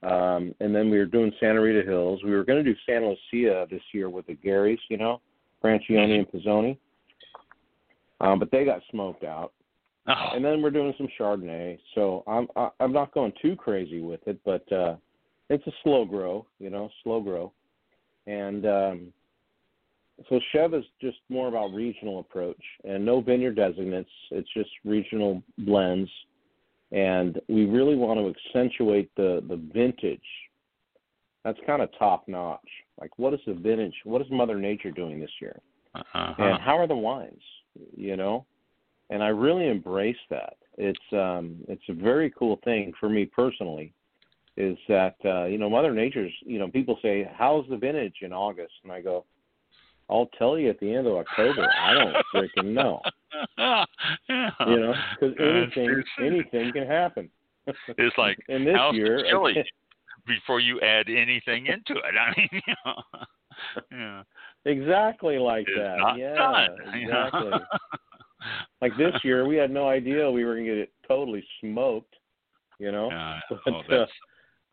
[0.03, 2.21] Um, and then we were doing Santa Rita Hills.
[2.23, 5.19] We were going to do Santa Lucia this year with the Garys, you know,
[5.63, 6.77] Franscioni and Pisoni.
[8.21, 9.51] Um, but they got smoked out
[10.09, 11.77] oh, and then we're doing some Chardonnay.
[11.95, 14.95] So I'm I, I'm not going too crazy with it, but uh,
[15.49, 17.51] it's a slow grow, you know, slow grow,
[18.27, 19.13] and um,
[20.29, 24.09] so Chev is just more about regional approach and no vineyard designates.
[24.31, 26.09] It's just regional blends,
[26.91, 30.21] and we really want to accentuate the the vintage.
[31.45, 32.59] That's kind of top notch.
[32.99, 33.95] Like, what is the vintage?
[34.03, 35.57] What is Mother Nature doing this year?
[35.95, 36.33] uh-huh.
[36.37, 37.41] and how are the wines
[37.95, 38.45] you know
[39.09, 43.93] and i really embrace that it's um it's a very cool thing for me personally
[44.57, 48.33] is that uh you know mother nature's you know people say how's the vintage in
[48.33, 49.25] august and i go
[50.09, 53.01] i'll tell you at the end of october i don't freaking know
[53.57, 53.85] yeah.
[54.67, 57.29] you know because anything anything can happen
[57.97, 59.63] it's like and this how's year, the chili
[60.27, 62.15] before you add anything into it.
[62.17, 62.93] I mean, you know,
[63.91, 64.23] yeah,
[64.65, 66.17] exactly like it's that.
[66.17, 66.69] yeah, done.
[66.93, 67.51] exactly.
[68.81, 72.15] Like this year, we had no idea we were going to get it totally smoked.
[72.79, 74.11] You know, Yeah, but oh, uh, that's,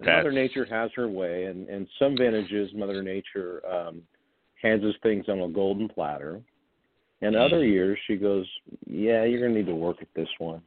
[0.01, 4.03] Mother Nature has her way, and and some vintages, Mother Nature um,
[4.63, 6.41] hands us things on a golden platter,
[7.23, 7.45] and Mm.
[7.45, 8.47] other years she goes,
[8.87, 10.63] "Yeah, you're going to need to work at this one."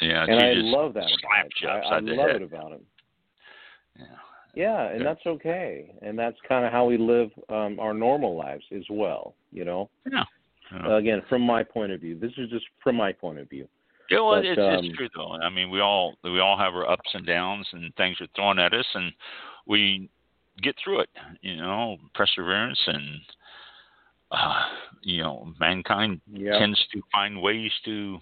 [0.00, 0.24] yeah.
[0.24, 1.68] and I love that about it.
[1.68, 2.36] I, I love head.
[2.36, 2.86] it about him.
[3.98, 4.04] Yeah.
[4.54, 5.04] Yeah, and Yeah.
[5.04, 9.34] that's okay, and that's kind of how we live um, our normal lives as well.
[9.52, 10.24] You know, Yeah.
[10.72, 10.96] Yeah.
[10.96, 13.66] again, from my point of view, this is just from my point of view.
[14.10, 15.32] Yeah, well, But, it's, um, it's true though.
[15.32, 18.58] I mean, we all we all have our ups and downs, and things are thrown
[18.58, 19.12] at us, and
[19.66, 20.08] we
[20.62, 21.10] get through it.
[21.42, 23.20] You know, perseverance, and
[24.32, 24.62] uh,
[25.02, 28.18] you know, mankind Yeah, tends to find ways to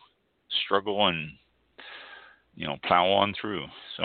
[0.64, 1.30] struggle and
[2.54, 3.64] you know plow on through.
[3.96, 4.04] So,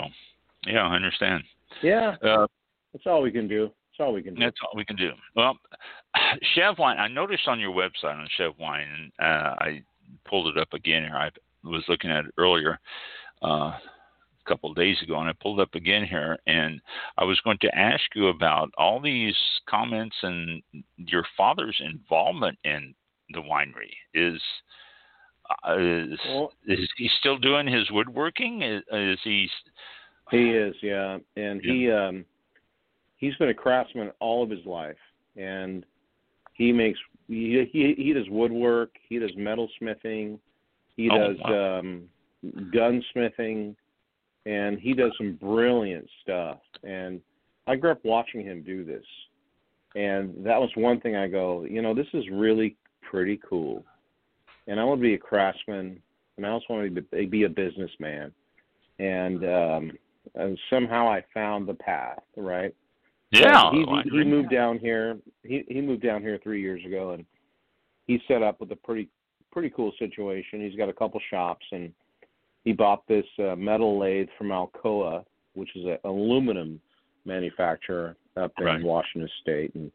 [0.66, 1.44] yeah, I understand.
[1.82, 2.46] yeah, Uh,
[2.92, 3.70] that's all we can do.
[3.96, 4.40] That's all we can do.
[4.40, 5.12] That's all we can do.
[5.36, 5.56] Well,
[6.54, 9.82] Chev Wine, I noticed on your website on Chev Wine, and uh, I
[10.28, 11.16] pulled it up again here.
[11.16, 11.30] I
[11.62, 12.80] was looking at it earlier,
[13.42, 13.80] uh, a
[14.46, 16.80] couple of days ago, and I pulled it up again here, and
[17.18, 19.36] I was going to ask you about all these
[19.68, 20.62] comments and
[20.96, 22.94] your father's involvement in
[23.30, 23.92] the winery.
[24.12, 24.40] Is
[25.68, 28.62] uh, is, Well, is he still doing his woodworking?
[28.62, 29.48] Is, is he?
[30.30, 32.24] He is, yeah, and he um
[33.24, 34.96] he's been a craftsman all of his life,
[35.36, 35.84] and
[36.52, 40.38] he makes he he, he does woodwork, he does metalsmithing,
[40.96, 41.78] he Oh, does wow.
[41.78, 42.08] um
[42.74, 43.74] gunsmithing,
[44.44, 46.58] and he does some brilliant stuff.
[46.82, 47.22] And
[47.66, 49.06] I grew up watching him do this,
[49.94, 52.76] and that was one thing I go, you know, this is really
[53.10, 53.82] pretty cool,
[54.66, 55.98] and I want to be a craftsman,
[56.36, 58.32] and I also want to be, be a businessman,
[58.98, 59.92] and um
[60.34, 62.74] and somehow I found the path, right?
[63.40, 65.18] Yeah, he, he, he moved down here.
[65.42, 67.24] He he moved down here three years ago, and
[68.06, 69.08] he set up with a pretty
[69.52, 70.60] pretty cool situation.
[70.60, 71.92] He's got a couple shops, and
[72.64, 75.24] he bought this uh, metal lathe from Alcoa,
[75.54, 76.80] which is an aluminum
[77.24, 78.82] manufacturer up in Right.
[78.82, 79.74] Washington State.
[79.74, 79.90] And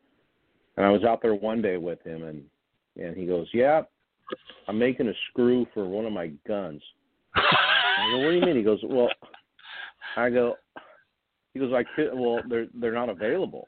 [0.78, 2.44] and I was out there one day with him, and
[2.98, 3.82] and he goes, "Yeah,
[4.68, 6.82] I'm making a screw for one of my guns."
[7.36, 9.10] I go, "What do you mean?" He goes, "Well."
[10.18, 10.56] I go,
[11.60, 13.68] he goes, I could, well, they're they're not available,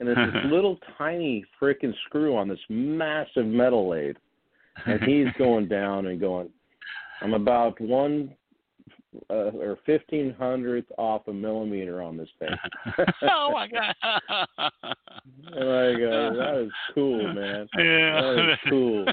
[0.00, 4.16] and it's this little tiny freaking screw on this massive metal lathe,
[4.86, 6.48] and he's going down and going,
[7.20, 8.34] I'm about one
[9.30, 12.48] uh, or fifteen hundredth off a millimeter on this thing,
[13.22, 13.94] oh my god!
[14.58, 17.66] and I go, that is cool, man.
[17.76, 19.04] Yeah, That is cool.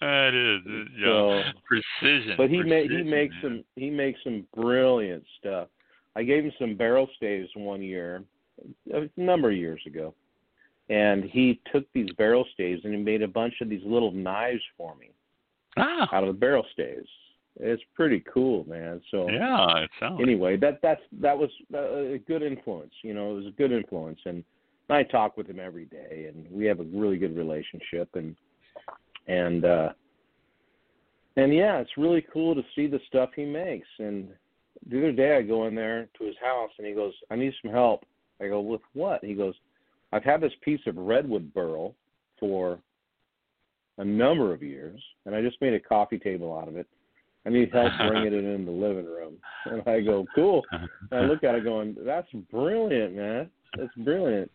[0.00, 2.34] that is, uh, yeah, So, precision.
[2.36, 3.42] but he ma- he makes man.
[3.42, 5.68] some he makes some brilliant stuff.
[6.16, 8.22] I gave him some barrel staves one year,
[8.92, 10.14] a number of years ago,
[10.88, 14.62] and he took these barrel staves and he made a bunch of these little knives
[14.76, 15.10] for me
[15.76, 17.08] Ah, out of the barrel staves.
[17.58, 19.00] It's pretty cool, man.
[19.10, 20.20] So yeah, it sounds.
[20.22, 22.92] anyway, that that's that was a good influence.
[23.02, 24.44] You know, it was a good influence, and
[24.90, 28.36] I talk with him every day, and we have a really good relationship, and
[29.28, 29.88] and uh
[31.36, 33.88] and yeah, it's really cool to see the stuff he makes.
[33.98, 34.28] And
[34.88, 37.54] the other day, I go in there to his house, and he goes, "I need
[37.62, 38.04] some help."
[38.40, 39.54] I go, "With what?" He goes,
[40.12, 41.94] "I've had this piece of redwood burl
[42.38, 42.80] for
[43.98, 46.86] a number of years, and I just made a coffee table out of it."
[47.46, 49.34] I need help bringing it in the living room.
[49.66, 50.62] And I go, cool.
[50.72, 53.50] And I look at it going, that's brilliant, man.
[53.76, 54.50] That's brilliant.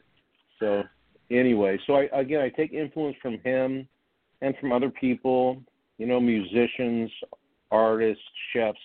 [0.60, 0.84] So
[1.32, 3.88] anyway, so I again I take influence from him
[4.42, 5.62] and from other people,
[5.98, 7.12] you know, musicians,
[7.72, 8.80] artists, chefs,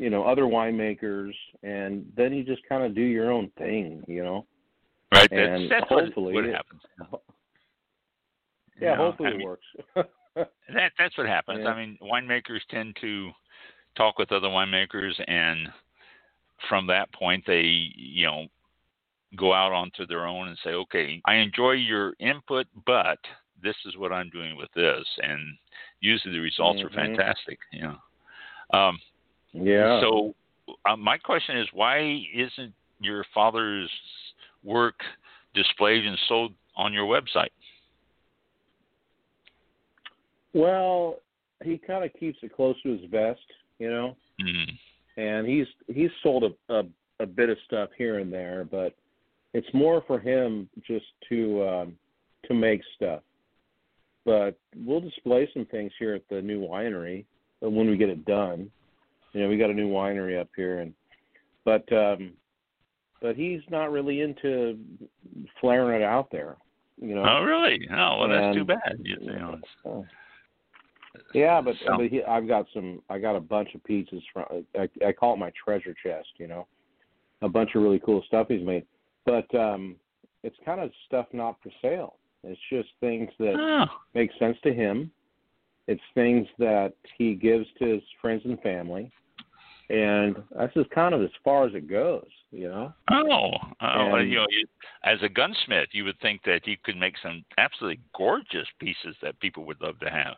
[0.00, 1.32] you know, other winemakers,
[1.62, 4.46] and then you just kind of do your own thing, you know.
[5.12, 6.80] right, that's, and that's what, hopefully what it- happens.
[8.80, 9.66] Yeah, You know, hopefully I it mean, works.
[10.72, 11.58] That that's what happens.
[11.64, 11.68] Yeah.
[11.70, 13.30] I mean, winemakers tend to
[13.94, 15.68] talk with other winemakers, and
[16.68, 17.60] from that point, they
[17.94, 18.46] you know
[19.36, 23.18] go out onto their own and say, okay, I enjoy your input, but
[23.62, 25.40] this is what I'm doing with this, and
[26.00, 26.84] usually the results Mhm.
[26.86, 27.58] are fantastic.
[27.72, 27.98] You know.
[28.78, 28.98] Um,
[29.52, 30.00] yeah.
[30.00, 30.34] So,
[30.88, 33.90] uh, my question is, why isn't your father's
[34.62, 34.96] work
[35.54, 37.50] displayed and sold on your website?
[40.52, 41.16] well,
[41.62, 43.40] he kind of keeps it close to his vest,
[43.78, 44.16] you know.
[44.40, 44.78] Mm,
[45.16, 46.82] and he's he's sold a, a
[47.20, 48.94] a bit of stuff here and there, but
[49.52, 51.96] it's more for him just to um,
[52.46, 53.22] to make stuff.
[54.24, 57.24] But we'll display some things here at the new winery
[57.60, 58.70] when we get it done.
[59.32, 60.92] You know, we got a new winery up here, and
[61.64, 62.32] but um,
[63.22, 64.78] but he's not really into
[65.60, 66.56] flaring it out there.
[67.00, 67.24] You know.
[67.26, 67.88] Oh, really?
[67.90, 68.98] Oh, well, that's too bad.
[69.02, 70.06] You know, Oh.
[71.34, 73.02] Yeah, but, So- but he, I've got some.
[73.08, 74.44] I got a bunch of pieces from.
[74.78, 76.28] I, I call it my treasure chest.
[76.38, 76.66] You know,
[77.42, 78.84] a bunch of really cool stuff he's made.
[79.26, 79.96] But um,
[80.42, 82.16] it's kind of stuff not for sale.
[82.42, 85.10] It's just things that oh, make sense to him.
[85.86, 89.10] It's things that he gives to his friends and family,
[89.90, 92.26] and that's just kind of as far as it goes.
[92.52, 92.92] You know.
[93.10, 94.66] oh, oh And- you know, you,
[95.04, 99.38] as a gunsmith, you would think that he could make some absolutely gorgeous pieces that
[99.40, 100.34] people would love to have.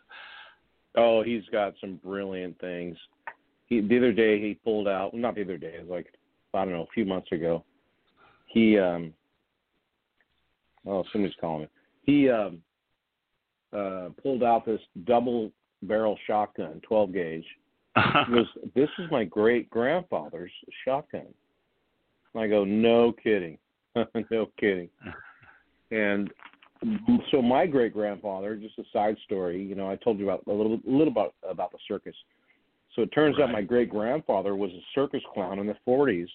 [0.96, 2.96] Oh, he's got some brilliant things.
[3.66, 6.12] He the other day he pulled out not the other day, it was like
[6.54, 7.64] I don't know, a few months ago.
[8.46, 9.12] He um
[10.86, 11.68] oh somebody's calling me.
[12.04, 12.58] He um
[13.72, 15.50] uh pulled out this double
[15.82, 17.46] barrel shotgun, twelve gauge.
[18.30, 20.52] Goes, This is my great grandfather's
[20.84, 21.26] shotgun.
[22.34, 23.58] And I go, No kidding.
[24.30, 24.88] no kidding.
[25.90, 26.30] And
[27.30, 30.52] so my great grandfather, just a side story, you know, I told you about a
[30.52, 32.14] little little about about the circus.
[32.96, 36.28] So it turns out my great grandfather was a circus clown in the forties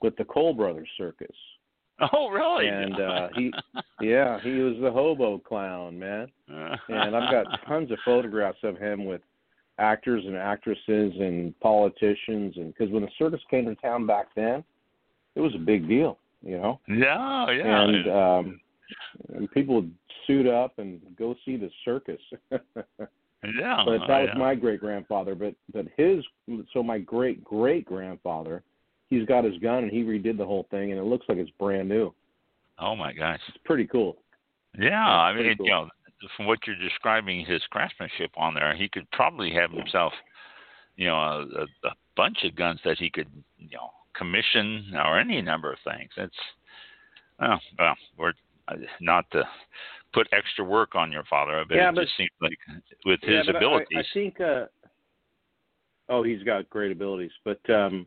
[0.00, 1.34] with the Cole Brothers Circus.
[2.12, 2.68] oh, really?
[2.68, 3.52] And uh he
[4.00, 6.28] yeah, he was the hobo clown, man.
[6.48, 9.20] And I've got tons of photographs of him with
[9.78, 14.64] actors and actresses and politicians and because when the circus came to town back then,
[15.34, 16.80] it was a big deal, you know.
[16.88, 17.82] yeah, yeah.
[17.82, 18.60] And um
[19.34, 19.94] and people would
[20.26, 22.20] suit up and go see the circus.
[22.50, 24.38] yeah but that was yeah.
[24.38, 25.34] my great grandfather.
[25.34, 26.24] But but his
[26.72, 28.62] so my great great grandfather,
[29.10, 31.50] he's got his gun and he redid the whole thing and it looks like it's
[31.58, 32.12] brand new.
[32.80, 33.40] Oh my gosh.
[33.48, 34.18] It's pretty cool.
[34.78, 35.66] Yeah, I mean, cool.
[35.66, 35.88] you know,
[36.36, 40.12] from what you're describing, his craftsmanship on there, he could probably have himself,
[40.96, 45.18] you know, a, a, a bunch of guns that he could, you know, commission or
[45.18, 46.10] any number of things.
[46.16, 46.34] It's,
[47.38, 48.32] well, well, we're
[48.68, 49.44] uh, not to
[50.12, 52.58] put extra work on your father, but Yeah, it but- just seems like
[53.04, 53.86] with Yeah, his abilities.
[53.96, 54.40] I, I think.
[54.40, 54.66] Uh,
[56.08, 58.06] oh, he's got great abilities, but um,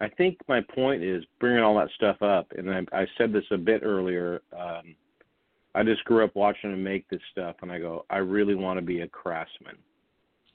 [0.00, 3.44] I think my point is bringing all that stuff up, and I, I said this
[3.50, 4.42] a bit earlier.
[4.56, 4.94] Um,
[5.74, 8.78] I just grew up watching him make this stuff, and I go, I really want
[8.78, 9.76] to be a craftsman.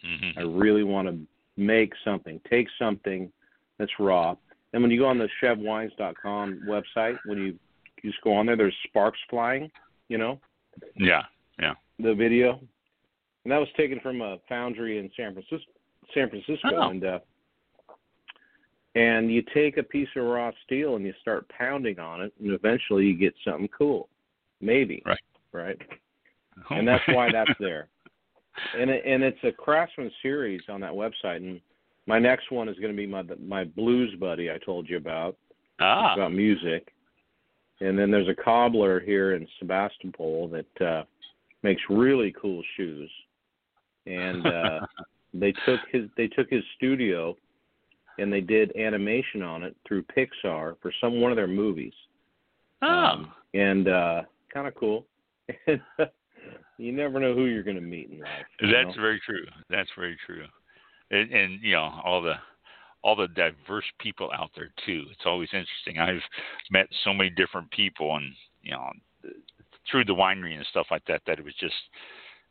[0.06, 0.38] Mhm.
[0.38, 1.18] I really want to
[1.60, 3.32] make something, take something
[3.78, 4.36] that's raw.
[4.74, 7.60] And when you go on the chevwines.com website, when you,
[8.04, 9.72] you just go on there, there's sparks flying,
[10.08, 10.40] you know,
[10.96, 11.24] Yeah,
[11.58, 11.74] yeah.
[11.98, 12.60] the video,
[13.44, 15.72] and that was taken from a foundry in San Francisco.
[16.14, 16.90] San Francisco, Oh.
[16.90, 17.20] and uh,
[18.96, 22.52] and you take a piece of raw steel and you start pounding on it, and
[22.52, 24.10] eventually you get something cool,
[24.62, 25.18] maybe, Right.
[25.52, 25.78] right?
[26.72, 27.88] And that's why that's there.
[28.78, 31.62] And it, and it's a craftsman series on that website, and
[32.08, 35.38] my next one is going to be my my blues buddy I told you about
[35.80, 36.92] ah, about music.
[37.80, 41.04] And then there's a cobbler here in Sebastopol that uh
[41.62, 43.12] makes really cool shoes.
[44.08, 44.80] And uh
[45.36, 47.36] they took his they took his studio
[48.18, 51.94] and they did animation on it through Pixar for some one of their movies.
[52.82, 54.22] oh, Um, and uh
[54.54, 55.06] kind of cool.
[56.78, 58.30] you never know who you're going to meet in life.
[58.62, 59.02] That's know?
[59.02, 59.46] very true.
[59.70, 60.46] That's very true.
[61.10, 62.36] And, and you know all the
[63.04, 65.06] all the diverse people out there too.
[65.12, 66.00] It's always interesting.
[66.00, 66.24] I've
[66.72, 68.90] met so many different people, and you know
[69.90, 71.22] through the winery and stuff like that.
[71.26, 71.76] That it was just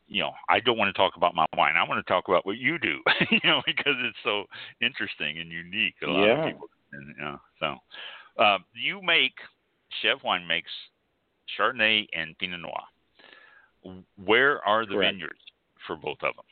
[0.08, 1.74] you know I don't want to talk about my wine.
[1.76, 3.00] I want to talk about what you do.
[3.30, 4.44] you know because it's so
[4.80, 5.94] interesting and unique.
[6.02, 6.38] A lot Yeah.
[6.38, 6.68] of people.
[6.92, 7.76] And, you know, so
[8.42, 9.34] uh, you make
[10.00, 10.70] Chev Wine makes
[11.58, 13.94] Chardonnay and Pinot Noir.
[14.24, 15.14] Where are the Correct.
[15.14, 15.40] vineyards
[15.86, 16.44] for both of them?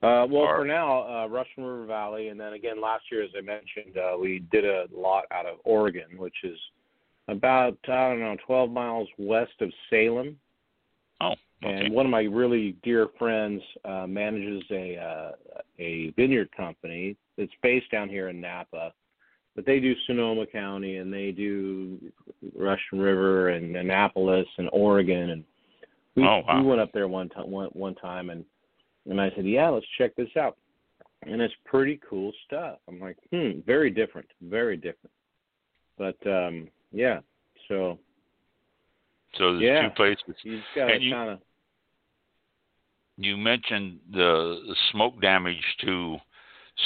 [0.00, 3.30] Uh, well, Or- for now, uh, Russian River Valley, and then again last year, as
[3.36, 6.58] I mentioned, uh, we did a lot out of Oregon, which is
[7.26, 10.38] about I don't know 12 miles west of Salem.
[11.20, 11.86] Oh, okay.
[11.86, 15.32] And one of my really dear friends uh, manages a uh,
[15.80, 18.92] a vineyard company that's based down here in Napa,
[19.58, 21.98] but they do Sonoma County and they do
[22.54, 25.44] Russian River and Annapolis and Oregon, and
[26.14, 26.60] we Oh, wow.
[26.62, 28.44] we went up there one time one one time and
[29.10, 30.56] and I said, yeah, let's check this out,
[31.26, 32.78] and it's pretty cool stuff.
[32.86, 35.10] I'm like, hmm, very different, very different,
[35.96, 37.18] but um, yeah,
[37.66, 37.98] so
[39.38, 39.88] so there's yeah.
[39.88, 40.22] two places.
[40.44, 41.38] you gotta And you- kind of
[43.16, 46.18] You mentioned the, the smoke damage to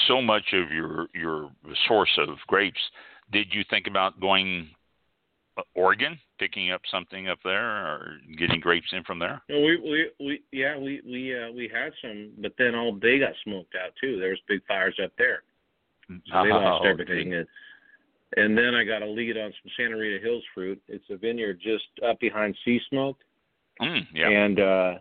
[0.07, 1.51] so much of your your
[1.87, 2.81] source of grapes.
[3.33, 4.69] Did you think about going
[5.57, 9.43] uh, Oregon, picking up something up there, or getting grapes in from there?
[9.49, 13.19] No, we we we yeah we we uh, we had some, but then all they
[13.19, 14.19] got smoked out too.
[14.19, 15.43] There was big fires up there,
[16.09, 17.35] so they Oh, lost everything.
[17.35, 17.47] And,
[18.37, 20.81] and then I got a lead on some Santa Rita Hills fruit.
[20.89, 23.19] It's a vineyard just up behind Sea Smoke,
[23.81, 24.29] Mm, yeah.
[24.29, 24.95] and uh,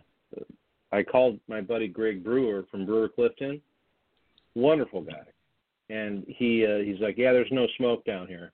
[0.92, 3.60] I called my buddy Greg Brewer from Brewer Clifton.
[4.54, 5.24] Wonderful guy,
[5.88, 8.52] and he uh, he's like, yeah, there's no smoke down here.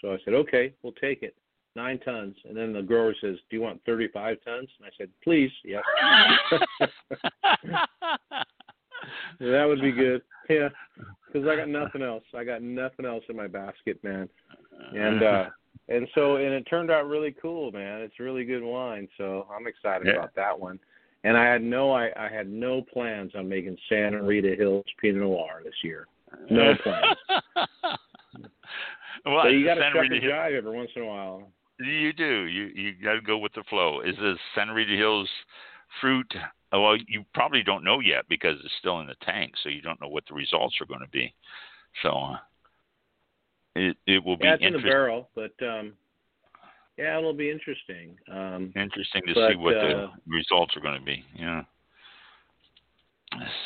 [0.00, 1.34] So I said, okay, we'll take it.
[1.74, 2.34] Nine tons.
[2.44, 4.68] And then the grower says, do you want 35 tons?
[4.78, 5.82] And I said, please, yes.
[9.40, 10.22] that would be good.
[10.50, 10.68] Yeah,
[11.26, 12.24] because I got nothing else.
[12.34, 14.28] I got nothing else in my basket, man.
[14.94, 15.44] And uh
[15.88, 18.00] and so and it turned out really cool, man.
[18.00, 20.14] It's really good wine, so I'm excited Yeah.
[20.14, 20.78] about that one.
[21.24, 25.22] And I had no I, I had no plans on making Santa Rita Hills Pinot
[25.22, 26.06] Noir this year.
[26.50, 27.16] No plans.
[29.24, 31.48] well, so you got to chuck Rita a Hill- jive every once in a while.
[31.78, 32.44] You do.
[32.44, 34.00] You you got to go with the flow.
[34.00, 35.28] Is this Santa Rita Hills
[36.00, 36.32] fruit?
[36.72, 40.00] Well, you probably don't know yet because it's still in the tank, so you don't
[40.00, 41.34] know what the results are going to be.
[42.02, 42.36] So uh,
[43.76, 45.92] it it will be Yeah, it's in the barrel, but um
[47.02, 48.16] yeah, it'll be interesting.
[48.30, 51.24] Um interesting to but, see what uh, the results are going to be.
[51.36, 51.62] Yeah.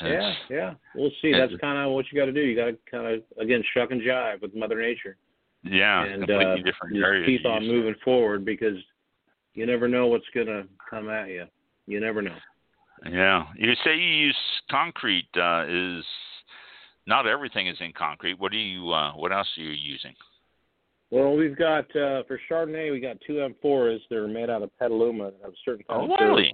[0.02, 0.74] Yeah, yeah.
[0.94, 1.32] We'll see.
[1.32, 2.40] That's kind of what you got to do.
[2.40, 5.16] You got to kind of again shuck and jive with Mother Nature.
[5.64, 7.26] yeah, and completely uh, different just area.
[7.26, 7.66] keep on to.
[7.66, 8.76] moving forward because
[9.54, 11.46] you never know what's gonna come at you.
[11.86, 12.36] You never know.
[13.10, 14.36] Yeah, you say you use
[14.70, 15.28] concrete.
[15.36, 16.04] Uh, is
[17.06, 18.38] not everything is in concrete.
[18.38, 18.92] What do you?
[18.92, 20.14] Uh, what else are you using?
[21.10, 24.76] Well, we've got uh, for Chardonnay, we got two amphoras that are made out of
[24.78, 26.52] petaluma that have a certain kind Oh, of really?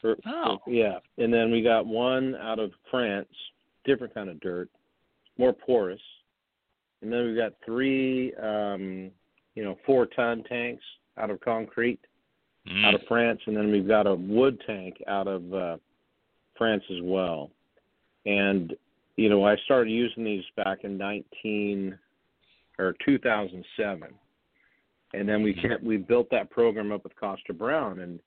[0.00, 0.58] For, Oh.
[0.64, 3.28] for- yeah, and then we got one out of France,
[3.84, 4.68] different kind of dirt,
[5.38, 6.00] more porous.
[7.02, 9.10] And then we've got three, um,
[9.54, 10.84] you know, four ton tanks
[11.16, 12.00] out of concrete
[12.68, 12.84] Mm.
[12.84, 15.76] out of France, and then we've got a wood tank out of uh,
[16.58, 17.50] France as well.
[18.26, 18.76] And
[19.16, 21.98] you know, I started using these back in 19
[22.80, 24.08] or 2007,
[25.12, 28.20] and then we kept, we built that program up with Kosta Browne, and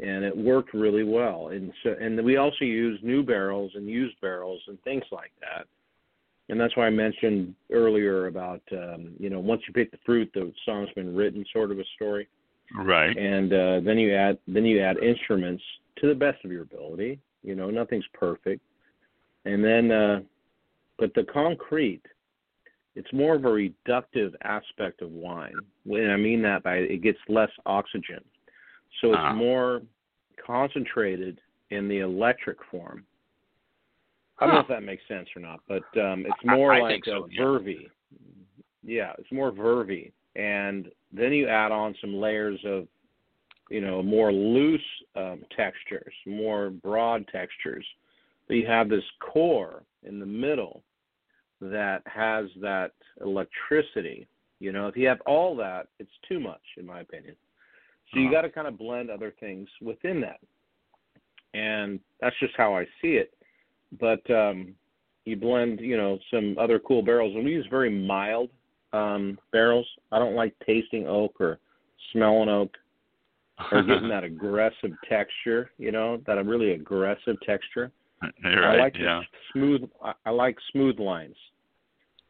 [0.00, 1.48] and it worked really well.
[1.48, 5.66] And so and we also use new barrels and used barrels and things like that.
[6.48, 10.30] And that's why I mentioned earlier about um, you know once you pick the fruit,
[10.34, 12.28] the song's been written, sort of a story
[12.74, 13.16] Right.
[13.16, 15.62] and uh, then you add then you add instruments
[15.98, 17.18] to the best of your ability.
[17.42, 18.62] You know, nothing's perfect,
[19.44, 20.20] and then uh,
[20.98, 22.02] but the concrete,
[22.94, 25.54] it's more of a reductive aspect of wine.
[25.84, 28.22] When I mean that by it gets less oxygen,
[29.00, 29.32] so it's Ah.
[29.32, 29.82] more
[30.36, 31.40] concentrated
[31.70, 33.06] in the electric form.
[34.38, 37.04] I don't know if that makes sense or not, but um, it's more I like
[37.04, 37.42] so, a yeah.
[37.42, 37.68] verve.
[38.82, 42.88] Yeah, it's more verve, and then you add on some layers of,
[43.70, 44.82] you know, more loose
[45.14, 47.86] um, textures, more broad textures.
[48.48, 50.82] But you have this core in the middle
[51.70, 54.26] that has that electricity.
[54.58, 57.36] You know, if you have all that, it's too much, in my opinion.
[58.12, 58.34] So you Uh-huh.
[58.34, 60.40] got to kind of blend other things within that,
[61.54, 63.32] and that's just how I see it.
[63.98, 64.74] But um,
[65.24, 68.50] you blend, you know, some other cool barrels, and we use very mild
[68.92, 69.86] um, barrels.
[70.10, 71.58] I don't like tasting oak or
[72.12, 72.76] smelling oak
[73.70, 75.70] or getting that aggressive texture.
[75.78, 77.92] You know, that really aggressive texture.
[78.44, 78.78] You're I right.
[78.78, 79.22] like yeah.
[79.52, 79.88] smooth.
[80.02, 81.36] I, I like smooth lines,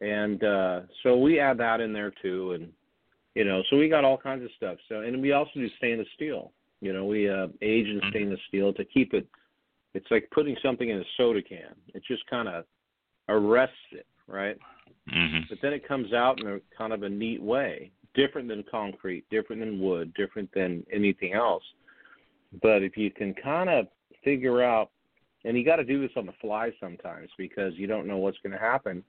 [0.01, 2.71] and uh, so we add that in there too, and
[3.35, 4.77] you know, so we got all kinds of stuff.
[4.89, 6.51] So, and we also do stainless steel.
[6.81, 8.09] You know, we uh, age in Mhm.
[8.09, 9.27] stainless steel to keep it.
[9.93, 11.75] It's like putting something in a soda can.
[11.93, 12.65] It just kind of
[13.29, 14.57] arrests it, right?
[15.09, 18.63] hmm But then it comes out in a kind of a neat way, different than
[18.63, 21.63] concrete, different than wood, different than anything else.
[22.61, 23.87] But if you can kind of
[24.23, 24.91] figure out,
[25.45, 28.37] and you got to do this on the fly sometimes because you don't know what's
[28.39, 29.03] going to happen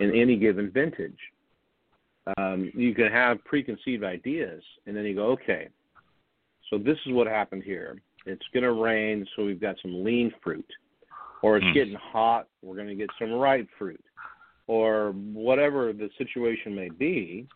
[0.00, 1.18] in any given vintage.
[2.36, 5.68] Um, you can have preconceived ideas, and then you go, okay,
[6.70, 8.02] so this is what happened here.
[8.24, 10.66] It's going to rain, so we've got some lean fruit,
[11.42, 11.72] or it's Hmm.
[11.72, 14.02] getting hot, we're going to get some ripe fruit
[14.66, 17.46] or whatever the situation may be,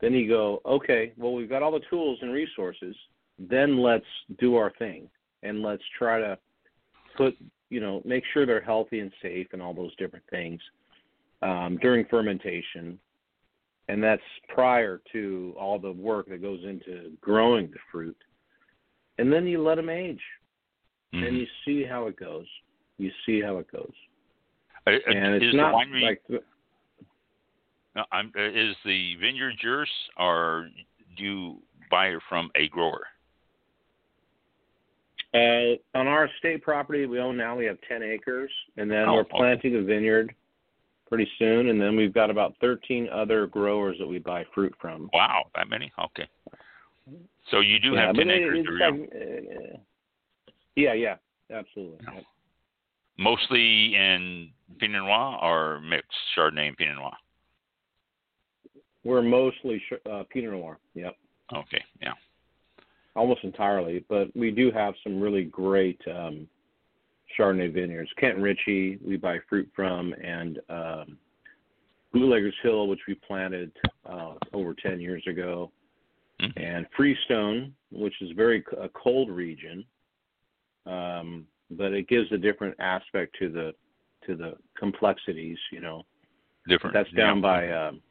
[0.00, 2.96] then you go, okay, well, we've got all the tools and resources.
[3.38, 4.04] Then let's
[4.38, 5.08] do our thing
[5.42, 6.36] and let's try to
[7.16, 7.36] put,
[7.70, 10.60] you know, make sure they're healthy and safe and all those different things
[11.42, 12.98] um, during fermentation.
[13.88, 18.16] And that's prior to all the work that goes into growing the fruit.
[19.18, 20.22] And then you let them age
[21.12, 21.28] Mhm.
[21.28, 22.46] and you see how it goes.
[22.98, 23.92] You see how it goes.
[24.86, 26.22] Uh, uh, And it's is not winery like
[27.94, 30.70] uh, I'm, uh, is the vineyard yours, or
[31.16, 33.06] do you buy it from a grower?
[35.34, 39.14] Uh, on our state property we own now, we have 10 acres, and then Oh,
[39.14, 39.30] we're okay.
[39.36, 40.34] planting a vineyard
[41.12, 45.10] pretty soon, and then we've got about 13 other growers that we buy fruit from.
[45.12, 45.92] Wow, that many?
[46.02, 46.26] Okay.
[47.50, 49.76] So you do yeah, have 10 acres like, uh,
[50.74, 51.16] yeah, yeah,
[51.54, 51.98] absolutely.
[52.02, 52.20] Yeah.
[53.18, 54.48] Mostly in
[54.78, 57.12] Pinot Noir or mixed Chardonnay and Pinot Noir?
[59.04, 60.78] We're mostly uh, Pinot Noir.
[60.94, 61.14] Yep.
[61.54, 62.12] Okay, yeah.
[63.14, 66.48] almost entirely, but we do have some really great um,
[67.38, 68.10] Chardonnay vineyards.
[68.18, 71.18] Kent Ritchie, we buy fruit from, and um,
[72.12, 73.72] Bootleggers Hill, which we planted
[74.06, 75.72] uh, over 10 years ago,
[76.40, 76.52] Mhm.
[76.56, 79.84] and Freestone, which is very a cold region,
[80.86, 83.74] um, but it gives a different aspect to the
[84.26, 85.58] to the complexities.
[85.70, 86.06] You know,
[86.66, 86.94] Different.
[86.94, 87.42] that's down yeah.
[87.42, 87.70] by.
[87.72, 88.02] Um,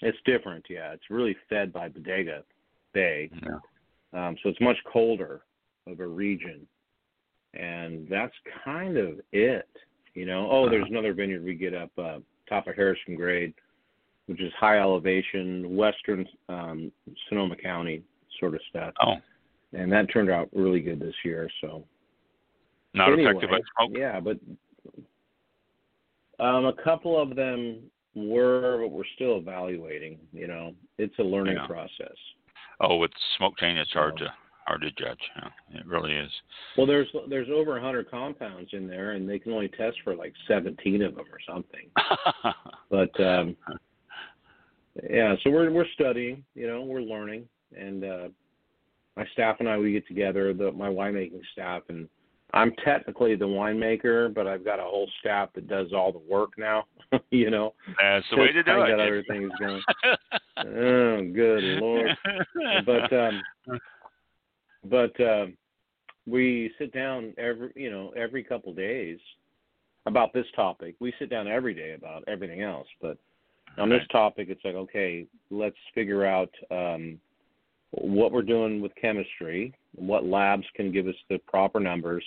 [0.00, 0.92] it's different, yeah.
[0.92, 2.44] It's really fed by Bodega
[2.92, 3.30] Bay.
[3.42, 3.58] Yeah.
[4.12, 5.42] Um, so it's much colder
[5.86, 6.66] of a region.
[7.54, 8.34] And that's
[8.64, 9.68] kind of it.
[10.14, 13.54] You know, oh, there's another vineyard we get up uh, top of Harrison Grade,
[14.26, 16.92] which is high elevation, western um,
[17.28, 18.02] Sonoma County
[18.40, 18.94] sort of stuff.
[19.04, 19.14] Oh,
[19.72, 21.48] And that turned out really good this year.
[21.60, 21.84] So
[22.94, 23.96] not anyway, affected by smoke?
[23.96, 24.38] Yeah, but
[26.44, 27.78] um, a couple of them
[28.14, 30.18] were, but we're still evaluating.
[30.32, 31.66] You know, it's a learning Yeah.
[31.66, 32.16] process.
[32.80, 34.34] Oh, with smoke taint, it's hard So- to
[34.66, 35.18] hard to judge.
[35.72, 36.30] It really is.
[36.76, 40.14] Well, there's there's over a hundred compounds in there, and they can only test for
[40.14, 41.88] like 17 of them or something.
[42.90, 43.56] But um,
[45.08, 46.44] yeah, so we're we're studying.
[46.54, 48.28] You know, we're learning, and uh,
[49.16, 52.06] my staff and I we get together, the my winemaking staff, and
[52.52, 56.50] I'm technically the winemaker, but I've got a whole staff that does all the work
[56.58, 56.84] now.
[57.30, 58.90] you know, That's the way to do I it.
[58.90, 59.82] got other things going.
[60.58, 62.10] Oh, good lord!
[62.86, 63.42] but um
[64.84, 65.56] but um
[66.26, 69.18] we sit down every you know every couple days
[70.06, 70.96] about this topic.
[70.98, 73.18] We sit down every day about everything else but
[73.78, 77.18] on this topic it's like okay let's figure out um
[77.92, 82.24] what we're doing with chemistry what labs can give us the proper numbers.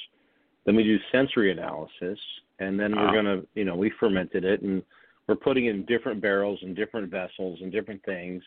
[0.66, 2.20] Then we do sensory analysis
[2.60, 4.82] and then we're going to you know we fermented it and
[5.28, 8.44] we're putting in different barrels and different vessels and different things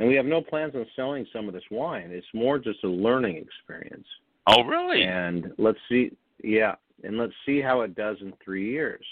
[0.00, 2.08] and we have no plans on selling some of this wine.
[2.10, 4.06] It's more just a learning experience.
[4.48, 5.02] oh, really?
[5.04, 6.10] And let's see,
[6.42, 6.74] yeah,
[7.04, 9.04] and let's see how it does in three years.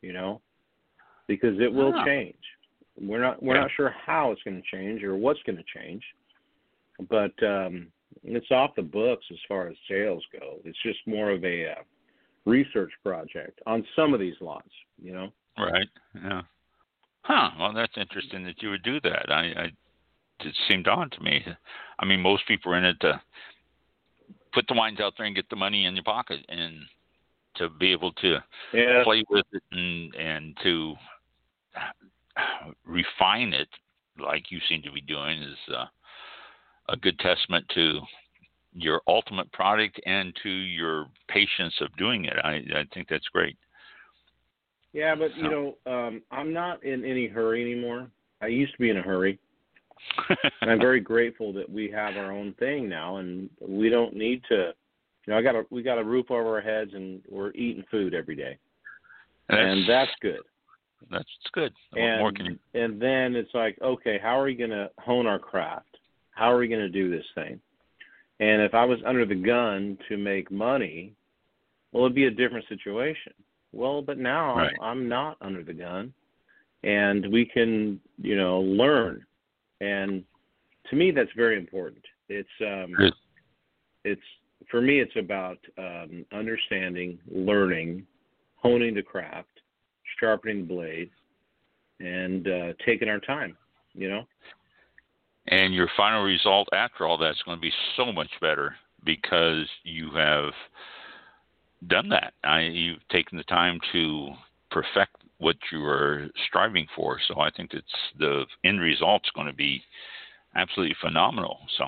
[0.00, 0.40] You know,
[1.28, 2.04] because it will Ah.
[2.04, 2.42] change.
[3.00, 3.62] We're not we're Yeah.
[3.62, 6.02] not sure how it's going to change or what's going to change,
[7.08, 7.92] but um,
[8.24, 10.58] it's off the books as far as sales go.
[10.64, 11.82] It's just more of a uh,
[12.44, 14.68] research project on some of these lots.
[15.00, 15.32] You know.
[15.58, 15.88] Right.
[16.14, 16.42] Yeah.
[17.22, 17.50] Huh.
[17.58, 19.30] Well, that's interesting that you would do that.
[19.30, 19.72] I, I
[20.44, 21.44] it seemed odd to me.
[21.98, 23.20] I mean, most people are in it to
[24.52, 26.80] put the wines out there and get the money in your pocket, and
[27.56, 29.04] to be able to Yeah.
[29.04, 30.96] play with it and and to
[32.84, 33.68] refine it
[34.18, 35.86] like you seem to be doing is uh,
[36.88, 38.00] a good testament to
[38.72, 42.36] your ultimate product and to your patience of doing it.
[42.42, 43.56] I I think that's great.
[44.92, 48.10] Yeah, but you know, um, I'm not in any hurry anymore.
[48.40, 49.38] I used to be in a hurry,
[50.62, 54.72] I'm very grateful that we have our own thing now, and we don't need to.
[55.26, 57.84] You know, I got a we got a roof over our heads, and we're eating
[57.90, 58.58] food every day,
[59.48, 60.40] and that's good.
[61.10, 61.72] that's good.
[61.94, 62.58] And more can you?
[62.74, 65.96] and then it's like, okay, how are we going to hone our craft?
[66.32, 67.60] How are we going to do this thing?
[68.40, 71.12] And if I was under the gun to make money,
[71.92, 73.32] well, it'd be a different situation.
[73.72, 74.74] Well, but now Right.
[74.82, 76.12] I'm not under the gun,
[76.82, 79.24] and we can, you know, learn.
[79.82, 80.22] And
[80.90, 82.04] to me, that's very important.
[82.28, 82.94] It's um,
[84.04, 84.22] it's
[84.70, 88.06] for me, it's about um, understanding, learning,
[88.56, 89.48] honing the craft,
[90.20, 91.10] sharpening the blade,
[91.98, 93.56] and uh, taking our time.
[93.94, 94.22] You know.
[95.48, 100.10] And your final result after all that's going to be so much better because you
[100.12, 100.52] have
[101.88, 102.34] done that.
[102.44, 104.28] I, you've taken the time to
[104.70, 107.18] perfect what you are striving for.
[107.28, 107.86] So I think it's
[108.18, 109.82] the end result's going to be
[110.54, 111.58] absolutely phenomenal.
[111.76, 111.84] So,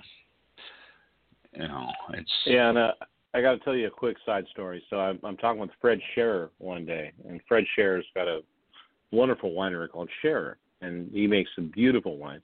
[1.53, 2.93] you know, it's Yeah, and uh,
[3.33, 4.83] I got to tell you a quick side story.
[4.91, 8.41] So I'm, I'm talking with Fred Scherrer one day, and Fred Scherrer's got a
[9.13, 12.43] wonderful winery called Scherrer, and he makes some beautiful wines.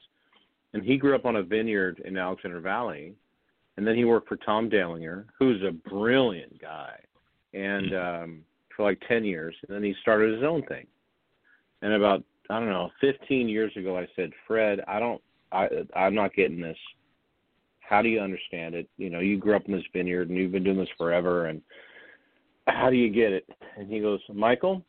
[0.73, 3.15] And he grew up on a vineyard in Alexander Valley,
[3.77, 7.01] and then he worked for Tom Dehlinger, who's a brilliant guy,
[7.53, 8.41] and um,
[8.77, 10.87] for like ten years, and then he started his own thing.
[11.83, 15.21] And about I don't know, 15 years ago, I said, Fred, I don't
[15.53, 16.79] I I'm not getting this.
[17.81, 18.89] How do you understand it?
[18.99, 21.61] You know, you grew up in this vineyard and you've been doing this forever, and
[22.67, 23.49] how do you get it?
[23.77, 24.85] And he goes, Michael,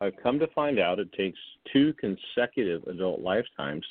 [0.00, 1.38] I've come to find out it takes
[1.72, 3.84] two consecutive adult lifetimes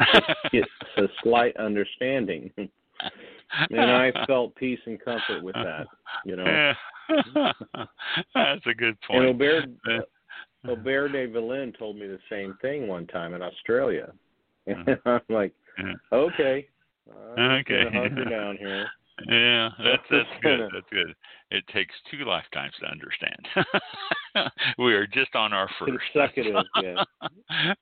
[0.00, 0.22] to
[0.52, 0.64] get
[0.96, 2.50] a slight understanding.
[2.56, 5.86] and I felt peace and comfort with that.
[6.24, 6.72] You know,
[8.34, 9.24] that's a good point.
[9.24, 9.66] and Aubert,
[10.68, 14.12] Aubert de Villaine told me the same thing one time in Australia.
[14.66, 15.52] And I'm like,
[16.10, 16.66] okay,
[17.36, 17.90] I'm Okay.
[17.92, 18.86] hunker down here.
[19.28, 20.60] Yeah, that's that's good.
[20.72, 21.14] That's good.
[21.52, 23.46] It takes two lifetimes to understand.
[24.78, 25.92] we are just on our first.
[26.12, 27.04] Consecutive, yeah.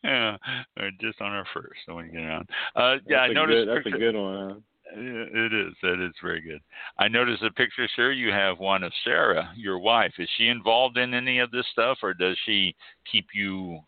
[0.05, 0.37] yeah,
[0.77, 1.81] we're just on our first.
[1.87, 3.67] So when you get on, uh, yeah, That's I noticed.
[3.67, 4.63] Good, that's a good one.
[4.95, 5.75] It is.
[5.83, 6.61] That is very good.
[6.99, 8.13] I noticed the pictures here.
[8.13, 10.13] You have one of Sarah, your wife.
[10.19, 12.75] Is she involved in any of this stuff, or does she
[13.11, 13.81] keep you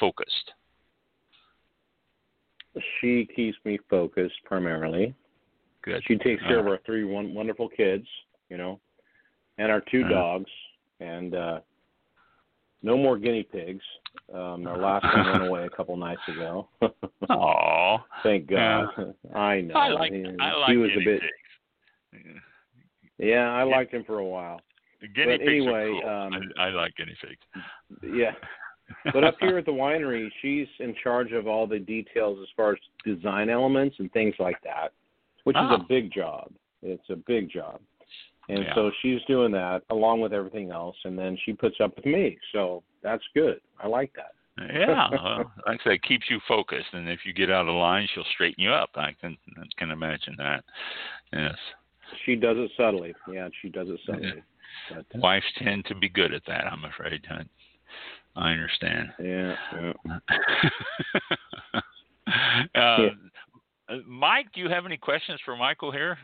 [0.00, 0.52] focused?
[3.00, 5.14] She keeps me focused primarily.
[5.82, 6.02] Good.
[6.06, 8.06] She takes care of Uh, our three one, wonderful kids,
[8.48, 8.80] you know,
[9.58, 10.10] and our 2 Uh-huh.
[10.10, 10.50] dogs,
[11.00, 11.60] and uh
[12.82, 13.84] no more guinea pigs.
[14.32, 16.68] Um, our last one went away a couple nights ago.
[17.30, 17.98] Aw.
[18.22, 18.86] Thank God.
[19.34, 19.74] I know.
[19.74, 20.12] I like.
[20.12, 21.20] he, I like he was guinea a bit.
[21.22, 22.24] pigs.
[23.18, 23.76] Yeah, I Yeah.
[23.76, 24.60] liked him for a while.
[25.00, 25.08] Yeah.
[25.14, 26.36] Guinea But pigs anyway, are cool.
[26.38, 27.64] um, I, I like guinea pigs.
[28.16, 28.32] Yeah.
[29.12, 32.72] But up here at the winery, she's in charge of all the details as far
[32.72, 34.92] as design elements and things like that,
[35.44, 35.76] which is Oh.
[35.76, 36.52] a big job.
[36.82, 37.80] It's a big job.
[38.48, 38.74] And Yeah.
[38.74, 42.38] so she's doing that along with everything else, and then she puts up with me.
[42.52, 43.60] So that's good.
[43.78, 44.32] I like that.
[44.58, 48.06] Yeah, well, like I said, keeps you focused, and if you get out of line,
[48.12, 48.90] she'll straighten you up.
[48.96, 50.64] I can I can imagine that.
[51.32, 51.56] Yes,
[52.26, 53.14] She does it subtly.
[53.32, 54.42] Yeah, she does it subtly.
[54.90, 56.66] But, uh, wives tend to be good at that.
[56.66, 57.26] I'm afraid.
[57.30, 57.44] I,
[58.36, 59.12] I understand.
[59.18, 59.92] yeah, yeah.
[63.88, 66.18] uh, Mike, do you have any questions for Michael here?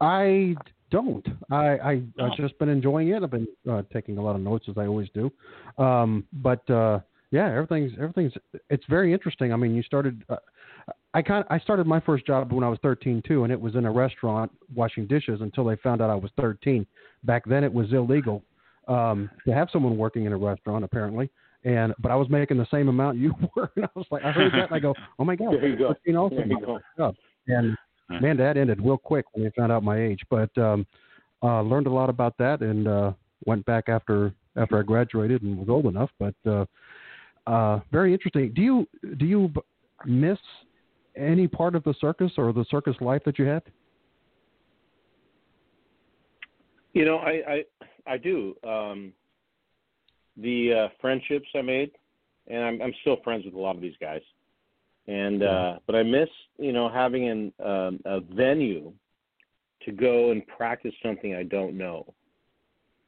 [0.00, 0.54] I
[0.90, 1.26] don't.
[1.50, 2.24] I, I Oh.
[2.26, 3.22] I've just been enjoying it.
[3.22, 5.32] I've been uh, taking a lot of notes as I always do.
[5.82, 7.00] Um, but uh,
[7.30, 8.32] yeah, everything's everything's
[8.70, 9.52] it's very interesting.
[9.52, 10.22] I mean, you started.
[10.28, 10.36] Uh,
[11.14, 13.74] I kind I started my first job when I was 13 too, and it was
[13.76, 16.86] in a restaurant washing dishes until they found out I was 13.
[17.24, 18.42] Back then, it was illegal
[18.88, 21.30] um, to have someone working in a restaurant apparently.
[21.64, 24.30] And but I was making the same amount you were, and I was like, I
[24.32, 25.94] heard that, and I go, oh my god, There you go.
[26.04, 26.60] you know, There you
[26.96, 27.14] go.
[27.46, 27.76] and
[28.20, 30.20] man, that ended real quick when they found out my age.
[30.30, 30.86] But um,
[31.42, 33.12] uh, learned a lot about that, and uh,
[33.46, 36.10] went back after after I graduated and was old enough.
[36.18, 36.64] But uh,
[37.46, 38.52] uh, very interesting.
[38.54, 38.88] Do you
[39.18, 39.52] do you
[40.06, 40.38] miss
[41.16, 43.62] any part of the circus or the circus life that you had?
[46.92, 47.64] You know, I I,
[48.06, 48.54] I do.
[48.66, 49.12] Um,
[50.36, 51.90] the uh, friendships I made,
[52.48, 54.22] and I'm I'm still friends with a lot of these guys.
[55.06, 56.28] And uh, but I miss
[56.58, 58.92] you know having an um, a venue
[59.84, 62.12] to go and practice something I don't know.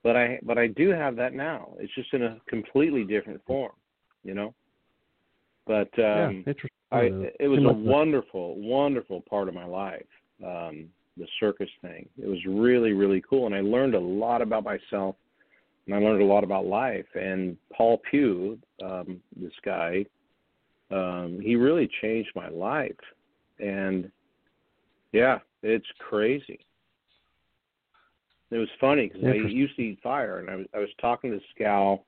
[0.02, 1.74] But I but I do have that now.
[1.78, 3.72] It's just in a completely different form,
[4.24, 4.54] you know.
[5.66, 6.70] But yeah, um, interesting.
[6.92, 10.06] I it was a wonderful, wonderful part of my life.
[10.44, 12.08] Um, the circus thing.
[12.22, 15.16] It was really, really cool, and I learned a lot about myself,
[15.86, 17.06] and I learned a lot about life.
[17.14, 20.04] And Paul Pugh, um, this guy,
[20.90, 22.92] um, he really changed my life.
[23.58, 24.10] And
[25.12, 26.60] yeah, it's crazy.
[28.50, 31.30] It was funny because I used to eat fire, and I was I was talking
[31.30, 32.04] to this gal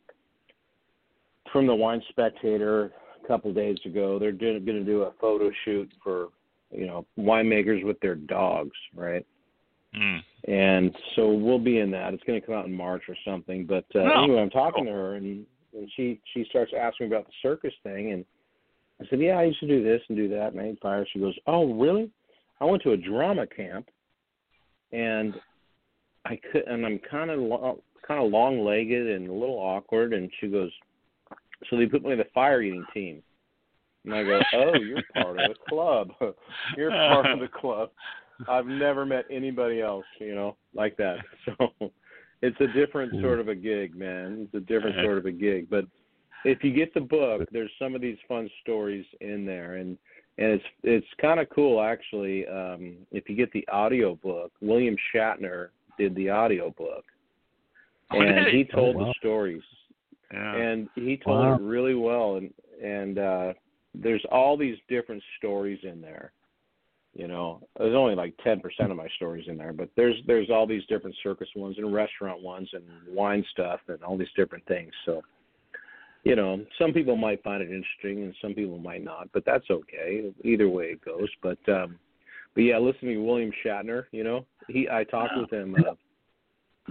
[1.53, 4.19] from the Wine Spectator a couple days ago.
[4.19, 6.29] They're going to do a photo shoot for
[6.71, 9.27] you know winemakers with their dogs, right?
[9.97, 10.21] Mm.
[10.47, 12.15] And so we'll be in that.
[12.15, 13.67] It's going to come out in March or something.
[13.67, 17.17] But uh, Oh, anyway, I'm talking to her, and and she she starts asking me
[17.17, 18.25] about the circus thing, and
[19.01, 21.07] I said, yeah, I used to do this and do that, and I ate fire.
[21.13, 22.11] She goes, oh, really?
[22.61, 23.89] I went to a drama camp,
[24.93, 25.35] and
[26.25, 30.31] I could, and I'm kind of lo- kind of long-legged and a little awkward, and
[30.41, 30.71] she goes,
[31.69, 33.23] so they put me in the fire eating team.
[34.05, 36.11] And I go, oh, you're part of the club.
[36.77, 37.91] you're part of the club.
[38.49, 41.19] I've never met anybody else, you know, like that.
[41.59, 41.91] So
[42.41, 43.23] it's a different hmm.
[43.23, 44.47] sort of a gig, man.
[44.47, 45.69] It's a different sort of a gig.
[45.69, 45.87] But
[46.45, 49.99] if you get the book, there's some of these fun stories in there, and
[50.39, 52.47] and it's it's kind of cool actually.
[52.47, 57.05] Um, if you get the audio book, William Shatner did the audio book,
[58.11, 58.65] Oh, and he he?
[58.65, 59.05] told Oh, wow.
[59.07, 59.63] the stories
[60.33, 60.57] Yeah.
[60.57, 61.55] and he told Wow.
[61.55, 63.55] it really well and and uh
[63.95, 66.33] there's all these different stories in there
[67.15, 70.67] you know there's only like 10% of my stories in there but there's there's all
[70.67, 74.93] these different circus ones and restaurant ones and wine stuff and all these different things
[75.05, 75.23] so
[76.25, 79.71] you know, some people might find it interesting and some people might not, but that's
[79.71, 80.31] okay.
[80.45, 81.29] Either way it goes.
[81.43, 81.99] But um
[82.55, 85.95] but yeah, listening to William Shatner, you know, he I talked with him uh,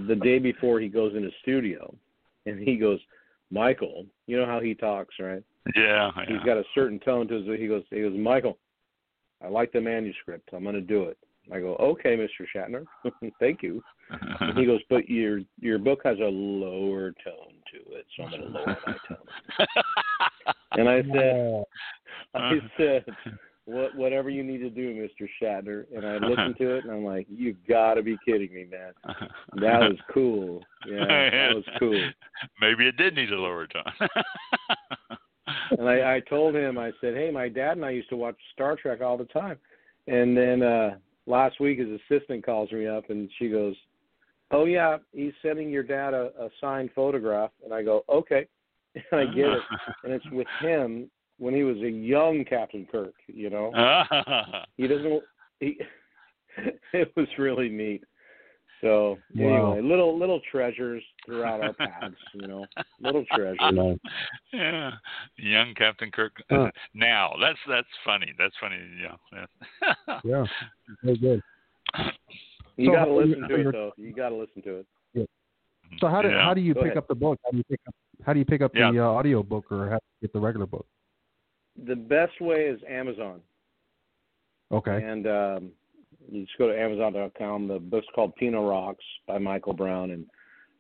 [0.08, 1.94] the day before he goes into studio
[2.46, 3.00] and he goes,
[3.52, 5.44] Michael, you know how he talks, right?
[5.76, 6.26] Yeah, yeah.
[6.28, 8.58] He's got a certain tone to his he goes he goes, Michael,
[9.44, 10.50] I like the manuscript.
[10.54, 11.18] I'm gonna do it.
[11.52, 12.46] I go, Okay, Mr.
[12.54, 12.86] Shatner,
[13.40, 13.82] thank you.
[14.40, 18.32] And he goes, But your your book has a lower tone to it, so I'm
[18.32, 19.18] gonna lower my tone.
[20.74, 21.64] And I said
[22.34, 22.68] I uh-huh.
[22.78, 23.06] said
[23.68, 25.28] what whatever you need to do, Mr.
[25.42, 25.86] Shatner.
[25.94, 26.28] And I uh-huh.
[26.28, 28.94] listened to it and I'm like, you've gotta be kidding me, man.
[29.04, 29.28] Uh-huh.
[29.56, 30.64] That was cool.
[30.88, 32.02] Yeah, that was cool.
[32.62, 33.84] Maybe it did need a lower tone.
[35.78, 38.38] and I, I told him, I said, Hey, my dad and I used to watch
[38.54, 39.58] Star Trek all the time.
[40.08, 40.96] And then uh
[41.26, 43.76] last week his assistant calls me up and she goes,
[44.52, 48.48] Oh yeah, he's sending your dad a, a signed photograph and I go, Okay
[48.96, 49.60] and I get it.
[50.04, 53.72] And it's with him when he was a young Captain Kirk, you know.
[54.78, 55.22] he doesn't
[55.60, 55.80] he
[56.94, 58.04] it was really neat.
[58.82, 59.74] So Wow.
[59.74, 62.66] anyway, little little treasures throughout our paths, you know.
[63.02, 63.60] Little treasures.
[64.54, 64.92] yeah,
[65.38, 66.34] young Captain Kirk.
[66.50, 66.70] Huh.
[66.94, 68.34] Now that's that's funny.
[68.38, 68.78] That's funny.
[69.02, 69.16] Yeah.
[70.08, 70.20] yeah.
[70.24, 70.46] Yeah,
[71.04, 71.42] very good.
[72.78, 73.92] You So gotta listen to you're- it though.
[73.98, 74.88] You gotta listen to it.
[76.00, 76.44] So how do Yeah.
[76.44, 76.98] how do you Go pick ahead.
[76.98, 77.40] up the book?
[77.46, 77.94] How do you pick up
[78.26, 78.92] how do you pick up Yeah.
[78.92, 80.86] the uh, audio book or how do you get the regular book?
[81.86, 83.42] The best way is Amazon.
[84.72, 85.02] Okay.
[85.04, 85.72] And um,
[86.30, 87.68] you just go to Amazon.com.
[87.68, 90.26] The book's called Pinot Rocks by Michael Browne, and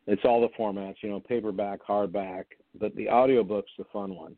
[0.08, 2.45] it's all the formats, you know, paperback, hardback.
[2.78, 4.36] But the audiobook's the fun one.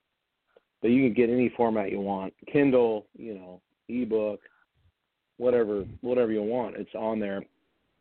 [0.81, 4.41] But you can get any format you want, Kindle, you know, ebook,
[5.39, 6.75] whatever, whatever you want.
[6.75, 7.41] It's on there.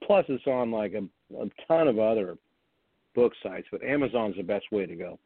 [0.05, 1.03] Plus, it's on like a,
[1.37, 2.37] a ton of other
[3.15, 3.67] book sites.
[3.73, 5.19] But Amazon's the best way to go.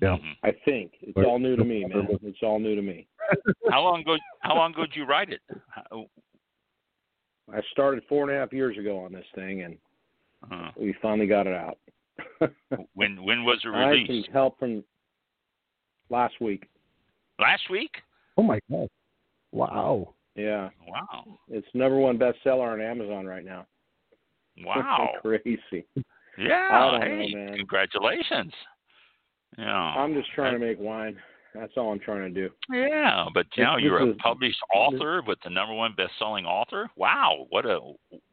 [0.00, 0.16] Yeah.
[0.42, 2.08] I think it's all new to me, man.
[2.22, 3.06] It's all new to me.
[3.70, 4.16] How long ago?
[4.40, 5.40] How long ago did you write it?
[5.68, 6.06] How-
[7.52, 9.76] I started four and a half years ago on this thing, and
[10.50, 11.78] uh, we finally got it out.
[12.94, 14.26] when when was it I had released?
[14.26, 14.82] some help from
[16.08, 16.64] last week.
[17.38, 17.90] Last week.
[18.38, 18.88] Oh my god.
[19.52, 20.14] Wow.
[20.36, 21.38] Yeah, Wow.
[21.48, 23.66] it's number one bestseller on Amazon right now.
[24.64, 25.10] Wow.
[25.20, 25.84] crazy.
[26.38, 27.00] Yeah.
[27.00, 28.52] Hey, know, congratulations.
[29.58, 29.72] Yeah.
[29.72, 31.16] I'm just trying to make wine.
[31.54, 32.50] That's all I'm trying to do.
[32.72, 36.44] Yeah, but you know, this you're a is- published author with the number one best-selling
[36.46, 36.88] author.
[36.96, 37.78] Wow, what a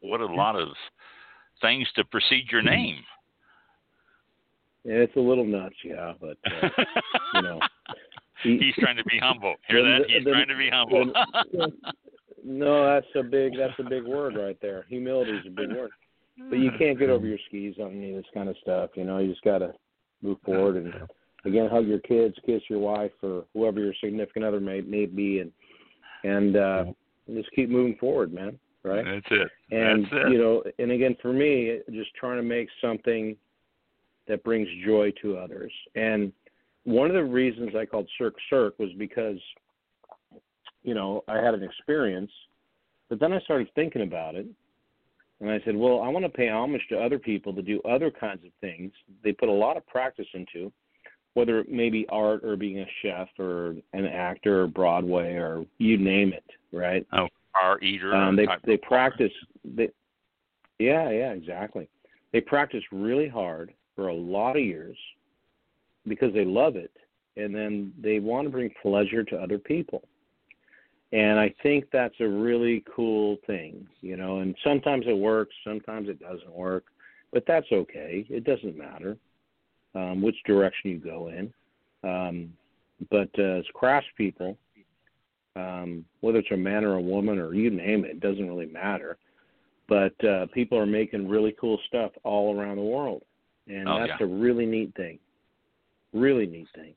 [0.01, 0.69] what a lot of
[1.61, 2.97] things to precede your name.
[4.83, 6.69] Yeah, it's a little nuts, yeah, but uh,
[7.35, 7.59] you know,
[8.43, 9.55] he- he's trying to be humble.
[9.67, 10.09] Hear that?
[10.09, 11.11] He's the- trying to be humble.
[12.43, 14.85] no, that's a big that's a big word right there.
[14.89, 15.91] Humility is a big word.
[16.49, 18.91] But you can't get over your skis on any of this kind of stuff.
[18.95, 19.73] You know, you just got to
[20.21, 20.93] move forward and
[21.45, 25.39] again hug your kids, kiss your wife or whoever your significant other may may be,
[25.39, 25.51] and
[26.23, 26.85] and uh,
[27.33, 28.57] just keep moving forward, man.
[28.83, 29.05] Right?
[29.05, 29.47] That's it.
[29.69, 30.31] And That's it.
[30.31, 33.35] you know, and again for me, just trying to make something
[34.27, 35.71] that brings joy to others.
[35.95, 36.31] And
[36.83, 39.37] one of the reasons I called CIRQ CIRQ was because
[40.83, 42.31] you know I had an experience,
[43.09, 44.47] but then I started thinking about it,
[45.39, 48.11] and I said, well, I want to pay homage to other people to do other
[48.11, 48.91] kinds of things.
[49.23, 50.71] They put a lot of practice into,
[51.33, 55.65] whether it may be art or being a chef or an actor or Broadway or
[55.77, 57.05] you name it, right?
[57.61, 58.15] Our eater.
[58.15, 59.31] Um, they they practice.
[59.65, 59.89] They,
[60.79, 61.89] yeah, yeah, exactly.
[62.33, 64.97] They practice really hard for a lot of years
[66.07, 66.91] because they love it,
[67.37, 70.03] and then they want to bring pleasure to other people.
[71.13, 74.39] And I think that's a really cool thing, you know.
[74.39, 76.85] And sometimes it works, sometimes it doesn't work,
[77.33, 78.25] but that's okay.
[78.29, 79.17] It doesn't matter
[79.95, 81.53] um, which direction you go in.
[82.09, 82.53] Um,
[83.09, 84.55] but uh, as craftspeople,
[85.55, 88.67] um, whether it's a man or a woman or you name it, it doesn't really
[88.67, 89.17] matter.
[89.89, 93.23] But uh, people are making really cool stuff all around the world,
[93.67, 94.25] and Oh, that's yeah.
[94.25, 95.19] a really neat thing.
[96.13, 96.93] Really neat thing.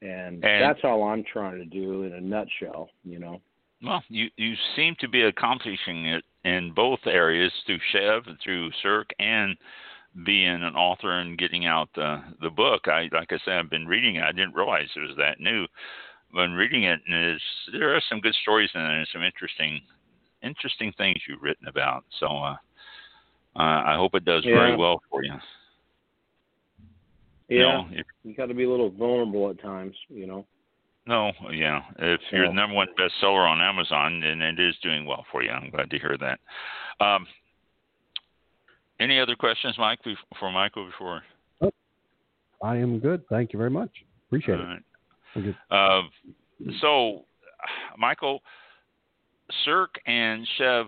[0.00, 3.40] And, And- that's all I'm trying to do in a nutshell, you know.
[3.82, 8.72] Well, you you seem to be accomplishing it in both areas through Chev and through
[8.82, 9.56] CIRQ and
[10.24, 12.88] being an author and getting out the the book.
[12.88, 14.24] I like I said, I've been reading it.
[14.24, 15.66] I didn't realize it was that new.
[16.32, 17.42] When reading it, and it's,
[17.72, 19.80] there are some good stories in it and some interesting
[20.42, 22.04] interesting things you've written about.
[22.18, 22.56] So uh,
[23.56, 25.34] uh, I hope it does very well for you.
[27.48, 30.44] Yeah, You know, if, you got to be a little vulnerable at times, you know.
[31.06, 31.82] no, yeah.
[31.98, 35.42] If you're So- the number one bestseller on Amazon, then it is doing well for
[35.42, 35.50] you.
[35.50, 36.40] I'm glad to hear that.
[37.04, 37.26] Um,
[39.00, 41.22] any other questions, Mike, bef- for Michael before?
[42.62, 43.22] I am good.
[43.28, 43.90] Thank you very much.
[44.26, 44.66] Appreciate All it.
[44.66, 44.82] right.
[45.36, 45.54] I'm.
[45.70, 46.02] Uh,
[46.80, 47.24] so,
[47.96, 48.42] Michael,
[49.64, 50.86] CIRQ and Chev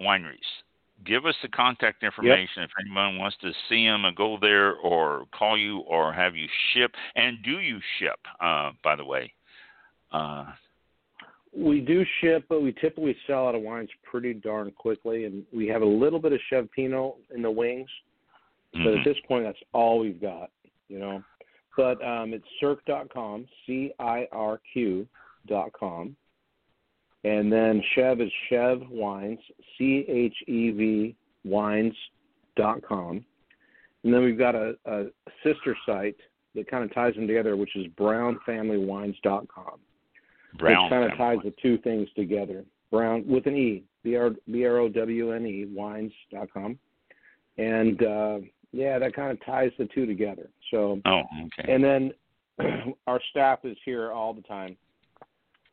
[0.00, 0.36] wineries.
[1.04, 5.24] Give us the contact information if anyone wants to see them and go there, or
[5.32, 6.92] call you, or have you ship.
[7.14, 8.18] And do you ship?
[8.40, 9.32] Uh, by the way.
[10.12, 10.46] Uh,
[11.56, 15.66] We do ship, but we typically sell out of wines pretty darn quickly, and we
[15.68, 17.88] have a little bit of Chev Pinot in the wings,
[18.72, 18.98] but mhm.
[18.98, 20.50] at this point, that's all we've got.
[20.88, 21.22] You know,
[21.76, 25.06] but um, it's cirq.com, c i r q
[25.46, 26.16] dot com,
[27.24, 29.40] and then Chev is Chev Wines,
[29.76, 31.94] c h e v wines
[32.56, 33.24] dot com,
[34.04, 35.06] and then we've got a, a
[35.42, 36.16] sister site
[36.54, 39.78] that kind of ties them together, which is brownfamilywines.com.
[40.58, 42.64] Brown which kind of ties the two things together.
[42.90, 46.78] Brown with an E, B R B R O W N E wines dot com,
[47.58, 48.38] and uh,
[48.72, 50.48] yeah, that kind of ties the two together.
[50.70, 51.72] So, Oh, okay.
[51.72, 52.12] and then
[53.06, 54.76] our staff is here all the time,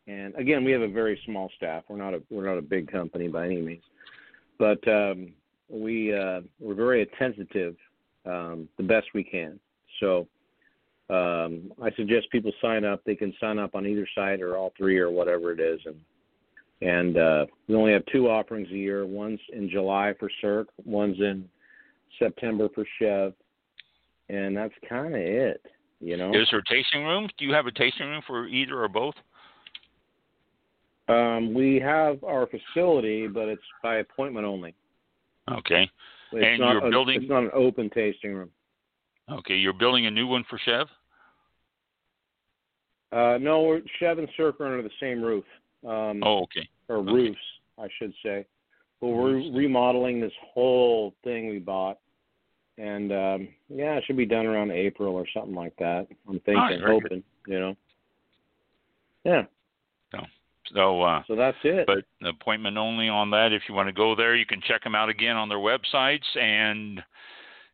[0.07, 1.83] and again, we have a very small staff.
[1.87, 3.83] We're not a we're not a big company by any means,
[4.59, 5.33] but um,
[5.69, 7.75] we uh, we're very attentive,
[8.25, 9.59] um, the best we can.
[9.99, 10.27] So
[11.09, 13.01] um, I suggest people sign up.
[13.05, 15.79] They can sign up on either side or all three or whatever it is.
[15.85, 15.95] And
[16.81, 19.05] and uh, we only have two offerings a year.
[19.05, 20.65] One's in July for CIRQ.
[20.83, 21.47] One's in
[22.19, 23.33] September for Chev.
[24.29, 25.61] And that's kind of it.
[25.99, 26.31] You know.
[26.33, 27.31] Is there tasting rooms?
[27.37, 29.15] Do you have a tasting room for either or both?
[31.07, 34.73] Um, we have our facility, but it's by appointment only.
[35.51, 35.89] Okay.
[36.31, 38.51] It's And you're a- building- It's not an open tasting room.
[39.29, 39.55] Okay.
[39.55, 40.89] You're building a new one for Chev?
[43.11, 45.45] Uh, no, we're, Chev and CIRQ are under the same roof.
[45.85, 46.67] Um, Oh, okay.
[46.89, 47.11] or Okay.
[47.11, 48.45] roofs, I should say.
[48.99, 49.55] But we're Roofs.
[49.55, 51.99] remodeling this whole thing we bought,
[52.77, 56.07] and um, yeah, it should be done around April or something like that.
[56.27, 56.81] I'm thinking, good.
[56.81, 57.77] hoping, you know.
[59.23, 59.45] Yeah,
[60.73, 61.85] So, uh, so that's it.
[61.87, 63.51] but appointment only on that.
[63.53, 66.23] If you want to go there, you can check them out again on their websites
[66.39, 67.01] and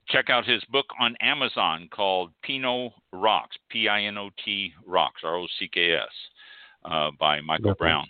[0.09, 5.21] check out his book on Amazon called Pinot Rocks, P I N O T Rocks,
[5.23, 6.09] R O C K S,
[6.85, 7.77] uh, by Michael Definitely.
[7.79, 8.07] Browne.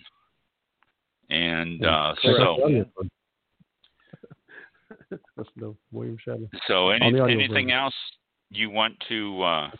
[1.30, 2.82] And uh, so, Yeah.
[5.36, 6.48] Listen to William Shatner.
[6.66, 7.78] so any, On the audio anything version.
[7.78, 7.94] else
[8.50, 9.70] you want to uh,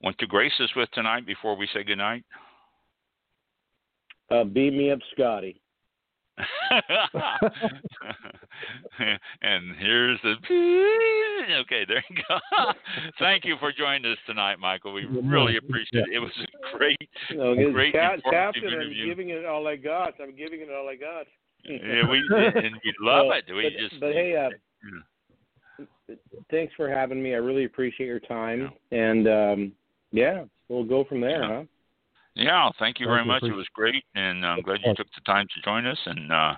[0.00, 2.24] want to grace us with tonight before we say goodnight?
[4.32, 5.60] Uh, beat me up, Scotty.
[9.42, 10.34] and here's the
[11.60, 12.38] okay there you go
[13.18, 16.96] thank you for joining us tonight michael we really appreciate it it was a great
[17.34, 20.14] No, Great informative Captain, I'm giving it all I got.
[20.20, 21.26] I'm giving it all I got.
[21.64, 25.84] yeah, we and we love Well, it we but, just but hey, uh,
[26.50, 27.34] thanks for having me.
[27.34, 29.72] I really appreciate your time, and um,
[30.12, 31.48] yeah, we'll go from there, Yeah.
[31.58, 31.64] huh?
[32.34, 33.26] Yeah thank you Thank very you.
[33.28, 36.32] much it was great and i'm glad you took the time to join us and
[36.32, 36.54] uh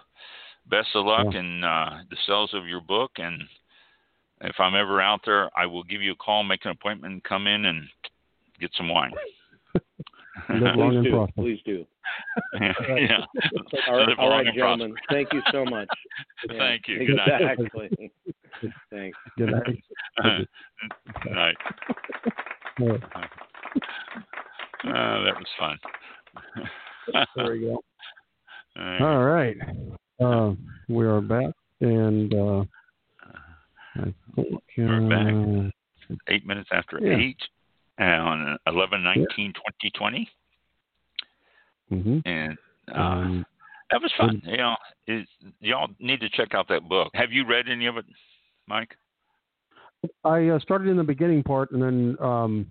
[0.71, 1.41] best of luck Yeah.
[1.41, 3.43] in uh the sales of your book and
[4.41, 7.25] if i'm ever out there i will give you a call make an appointment and
[7.25, 7.89] come in and
[8.61, 9.13] get some wine
[10.49, 11.11] Live long Please and do.
[11.11, 11.33] prosper.
[11.43, 11.87] Please do.
[12.61, 13.21] yeah.
[13.89, 14.95] All right, Live all long right and gentlemen.
[15.09, 15.89] Thank you so much.
[16.51, 17.07] Yeah, Thank you.
[17.07, 17.41] Good night.
[17.59, 18.11] Exactly.
[18.91, 19.19] Thanks.
[19.39, 20.49] Good night.
[21.25, 21.57] Good night.
[22.79, 22.99] Yeah,
[24.87, 25.79] Uh, that was fun.
[27.37, 27.83] there we go.
[29.01, 29.57] All right.
[30.21, 30.55] Uh,
[30.89, 32.65] we are back, and uh,
[33.97, 35.73] I think We're back.
[36.11, 37.17] uh, eight minutes after Yeah.
[37.17, 37.39] eight
[38.01, 40.29] uh, on 11 19 2020
[41.93, 42.23] mhm.
[42.27, 42.59] and
[42.93, 43.47] uh, Um,
[43.91, 44.75] that was fun you know
[45.07, 45.29] it,
[45.61, 48.05] y'all need to check out that book have you read any of it
[48.67, 48.97] mike
[50.25, 52.67] I uh, started in the beginning part, and then um,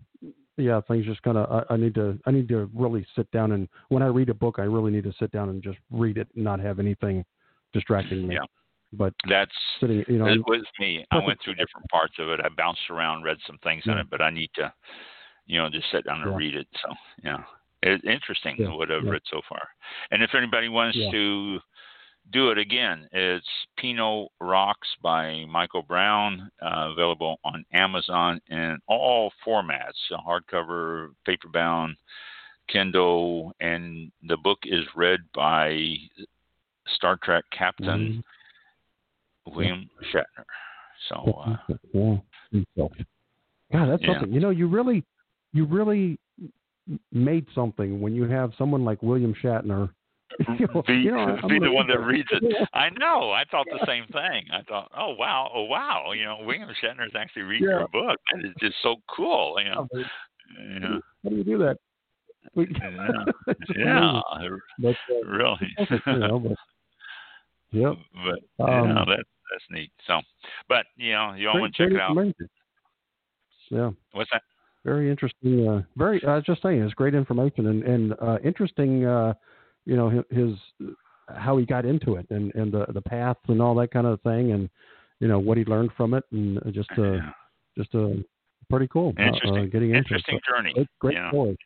[0.58, 1.66] yeah, things just kind of.
[1.70, 2.20] I, I need to.
[2.26, 5.04] I need to really sit down and when I read a book, I really need
[5.06, 7.26] to sit down and just read it, and not have anything
[7.74, 8.36] distracting me.
[8.36, 8.46] Yeah.
[8.96, 12.40] But that's sitting, you know, it was me i went through different parts of it
[12.44, 14.02] i bounced around read some things in Yeah.
[14.02, 14.72] it but i need to
[15.48, 16.38] you know just sit down and Yeah.
[16.38, 16.94] read it so
[17.24, 17.44] yeah
[17.82, 19.68] it's interesting what i've read so far
[20.12, 21.60] and if anybody wants to
[22.32, 23.46] do it again it's
[23.78, 29.92] pinot rocks by michael browne uh, available on amazon in all formats
[30.26, 31.94] hardcover paperbound
[32.70, 35.96] kindle and the book is read by
[36.96, 38.24] star trek captain
[39.48, 39.54] Mhm.
[39.54, 40.46] william shatner
[41.10, 41.58] so uh,
[41.94, 42.88] yeah.
[43.72, 44.08] God, that's Yeah.
[44.14, 44.32] something.
[44.32, 45.04] You know, you really,
[45.52, 46.20] you really
[47.12, 49.90] made something when you have someone like William Shatner
[50.88, 52.44] be, you know, be the one that reads it.
[52.74, 53.32] I know.
[53.32, 54.46] I thought the same thing.
[54.52, 56.12] I thought, oh wow, oh wow.
[56.12, 57.80] You know, William Shatner is actually reading Yeah.
[57.80, 58.20] your book.
[58.34, 59.58] That is just so cool.
[59.64, 59.88] You know.
[59.94, 60.98] Yeah.
[61.24, 61.78] How do you do that?
[62.56, 63.24] We- Yeah.
[63.76, 64.22] Yeah.
[64.80, 65.76] But, uh, Really.
[66.08, 66.58] you know, but,
[67.72, 67.94] yep.
[68.26, 69.92] but Um, yeah, that that's neat.
[70.08, 70.22] So,
[70.68, 72.16] but you know, you all want to check it out.
[73.70, 73.92] Yeah.
[74.12, 74.44] What's that?
[74.84, 75.68] Very interesting.
[75.68, 76.22] Uh, very.
[76.26, 79.06] I was just saying, it's great information and and uh, interesting.
[79.88, 80.56] Uh, you know, his,
[81.30, 84.22] how he got into it and and the the path and all that kind of
[84.22, 84.70] thing, and
[85.20, 87.32] you know what he learned from it, and just uh, Yeah.
[87.78, 88.10] just uh,
[88.70, 89.14] pretty cool.
[89.20, 89.58] uh, Interesting.
[89.58, 90.44] uh, getting into Interesting it.
[90.50, 90.74] Journey.
[90.74, 91.58] great, great yeah, story.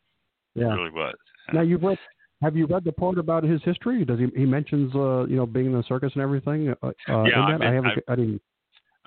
[0.55, 0.73] Yeah.
[0.73, 1.15] it really was.
[1.53, 1.97] Now you've read.
[2.43, 4.05] Have you read the part about his history?
[4.05, 6.69] Does he he mentions uh you know being in the circus and everything?
[6.69, 7.91] Uh, uh, Yeah, I've been- I haven't.
[7.91, 8.41] I've- I didn't.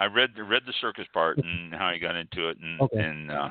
[0.01, 2.99] I read the read the circus part and how he got into it, and Okay.
[2.99, 3.51] and uh,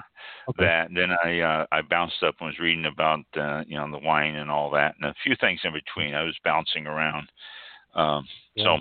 [0.50, 0.66] Okay.
[0.66, 0.90] that.
[0.94, 4.36] Then I uh, I bounced up and was reading about uh, you know the wine
[4.36, 6.16] and all that, and a few things in between.
[6.16, 7.32] I was bouncing around.
[7.94, 8.28] Um,
[8.58, 8.80] So,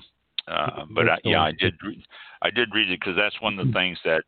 [0.49, 2.03] uh, but I, yeah, I did read,
[2.43, 4.25] I did read it because that's one of the things that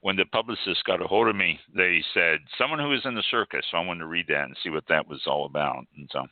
[0.00, 3.22] when the publicist got a hold of me, they said someone who was in the
[3.30, 3.64] circus.
[3.70, 6.26] So I wanted to read that and see what that was all about, and so.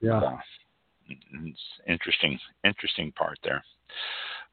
[0.00, 0.18] Yeah.
[0.18, 0.38] uh,
[1.08, 3.64] it's interesting, interesting part there.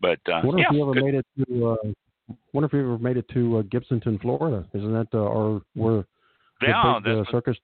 [0.01, 1.03] But uh, Wonder yeah, if you ever good.
[1.03, 1.67] made it to.
[1.67, 4.67] Uh, wonder if you ever made it to uh, Gibsonton, Florida.
[4.73, 6.05] Isn't that uh, or where
[6.61, 7.57] the yeah, big, uh, circus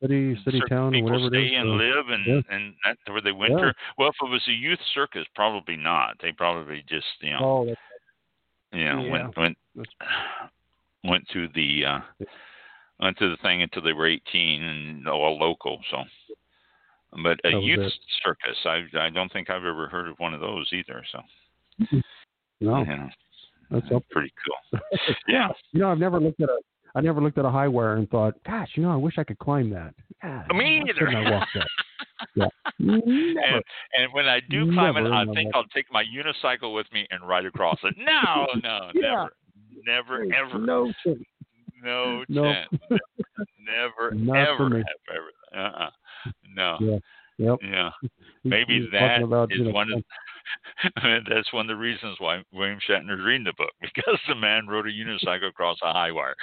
[0.00, 1.60] city, city town, whatever stay it is?
[1.60, 2.54] and uh, live, and yeah.
[2.56, 3.74] and that's where they winter.
[3.98, 6.16] Well, if it was a youth circus, probably not.
[6.22, 7.80] They probably just you know oh, that's,
[8.72, 9.10] you know yeah.
[9.10, 10.50] went went That's-
[11.04, 12.24] went through the uh
[13.00, 15.80] went through the thing until they were 18 and all local.
[15.90, 15.98] So,
[17.22, 17.92] but a youth it.
[18.24, 21.04] circus, I I don't think I've ever heard of one of those either.
[21.12, 21.20] So,
[22.60, 23.08] no, you know,
[23.70, 24.02] that's up.
[24.10, 24.80] pretty cool.
[25.28, 26.58] yeah, You know, I've never looked at a.
[26.94, 29.24] I never looked at a high wire and thought, "Gosh, you know, I wish I
[29.24, 31.08] could climb that." God, Me either.
[31.08, 31.66] I walk that?
[32.34, 32.46] yeah,
[32.78, 33.62] and
[33.92, 35.50] and when I do climb it, I think.
[35.54, 37.94] I'll take my unicycle with me and ride across it.
[37.98, 39.26] No, no, Yeah.
[39.84, 41.18] never, never, ever, No chance.
[41.82, 42.42] no No.
[42.44, 42.68] chance,
[43.60, 44.84] never, Not ever, have
[45.14, 45.66] ever.
[45.66, 45.90] Uh-uh.
[46.54, 46.76] No.
[46.80, 46.98] Yeah.
[47.38, 47.58] Yep.
[47.62, 47.90] Yeah.
[48.44, 50.02] Maybe he's that about, is you know, one of
[51.28, 54.86] that's one of the reasons why William Shatner's reading the book because the man rode
[54.86, 56.34] a unicycle across a high wire.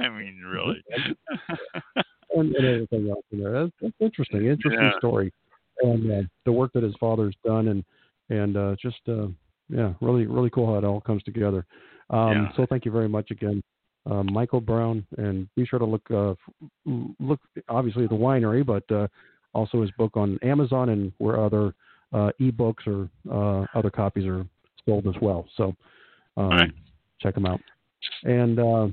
[0.00, 0.82] I mean, really.
[2.34, 3.52] and, and everything else in there.
[3.52, 4.46] That's, that's interesting.
[4.46, 4.98] Interesting Yeah.
[4.98, 5.32] story,
[5.82, 7.84] and uh, the work that his father's done, and
[8.30, 9.26] and uh, just uh,
[9.68, 11.66] yeah, really really cool how it all comes together.
[12.10, 12.52] Um, Yeah.
[12.56, 13.62] So thank you very much again,
[14.10, 16.34] uh, Michael Browne, and be sure to look uh,
[17.20, 19.08] look obviously at the winery, but uh,
[19.54, 21.74] also his book on Amazon and where other
[22.12, 24.46] uh, ebooks or uh, other copies are
[24.86, 25.46] sold as well.
[25.56, 25.74] So
[26.36, 26.70] um, Right.
[27.20, 27.60] check them out.
[28.24, 28.88] And uh,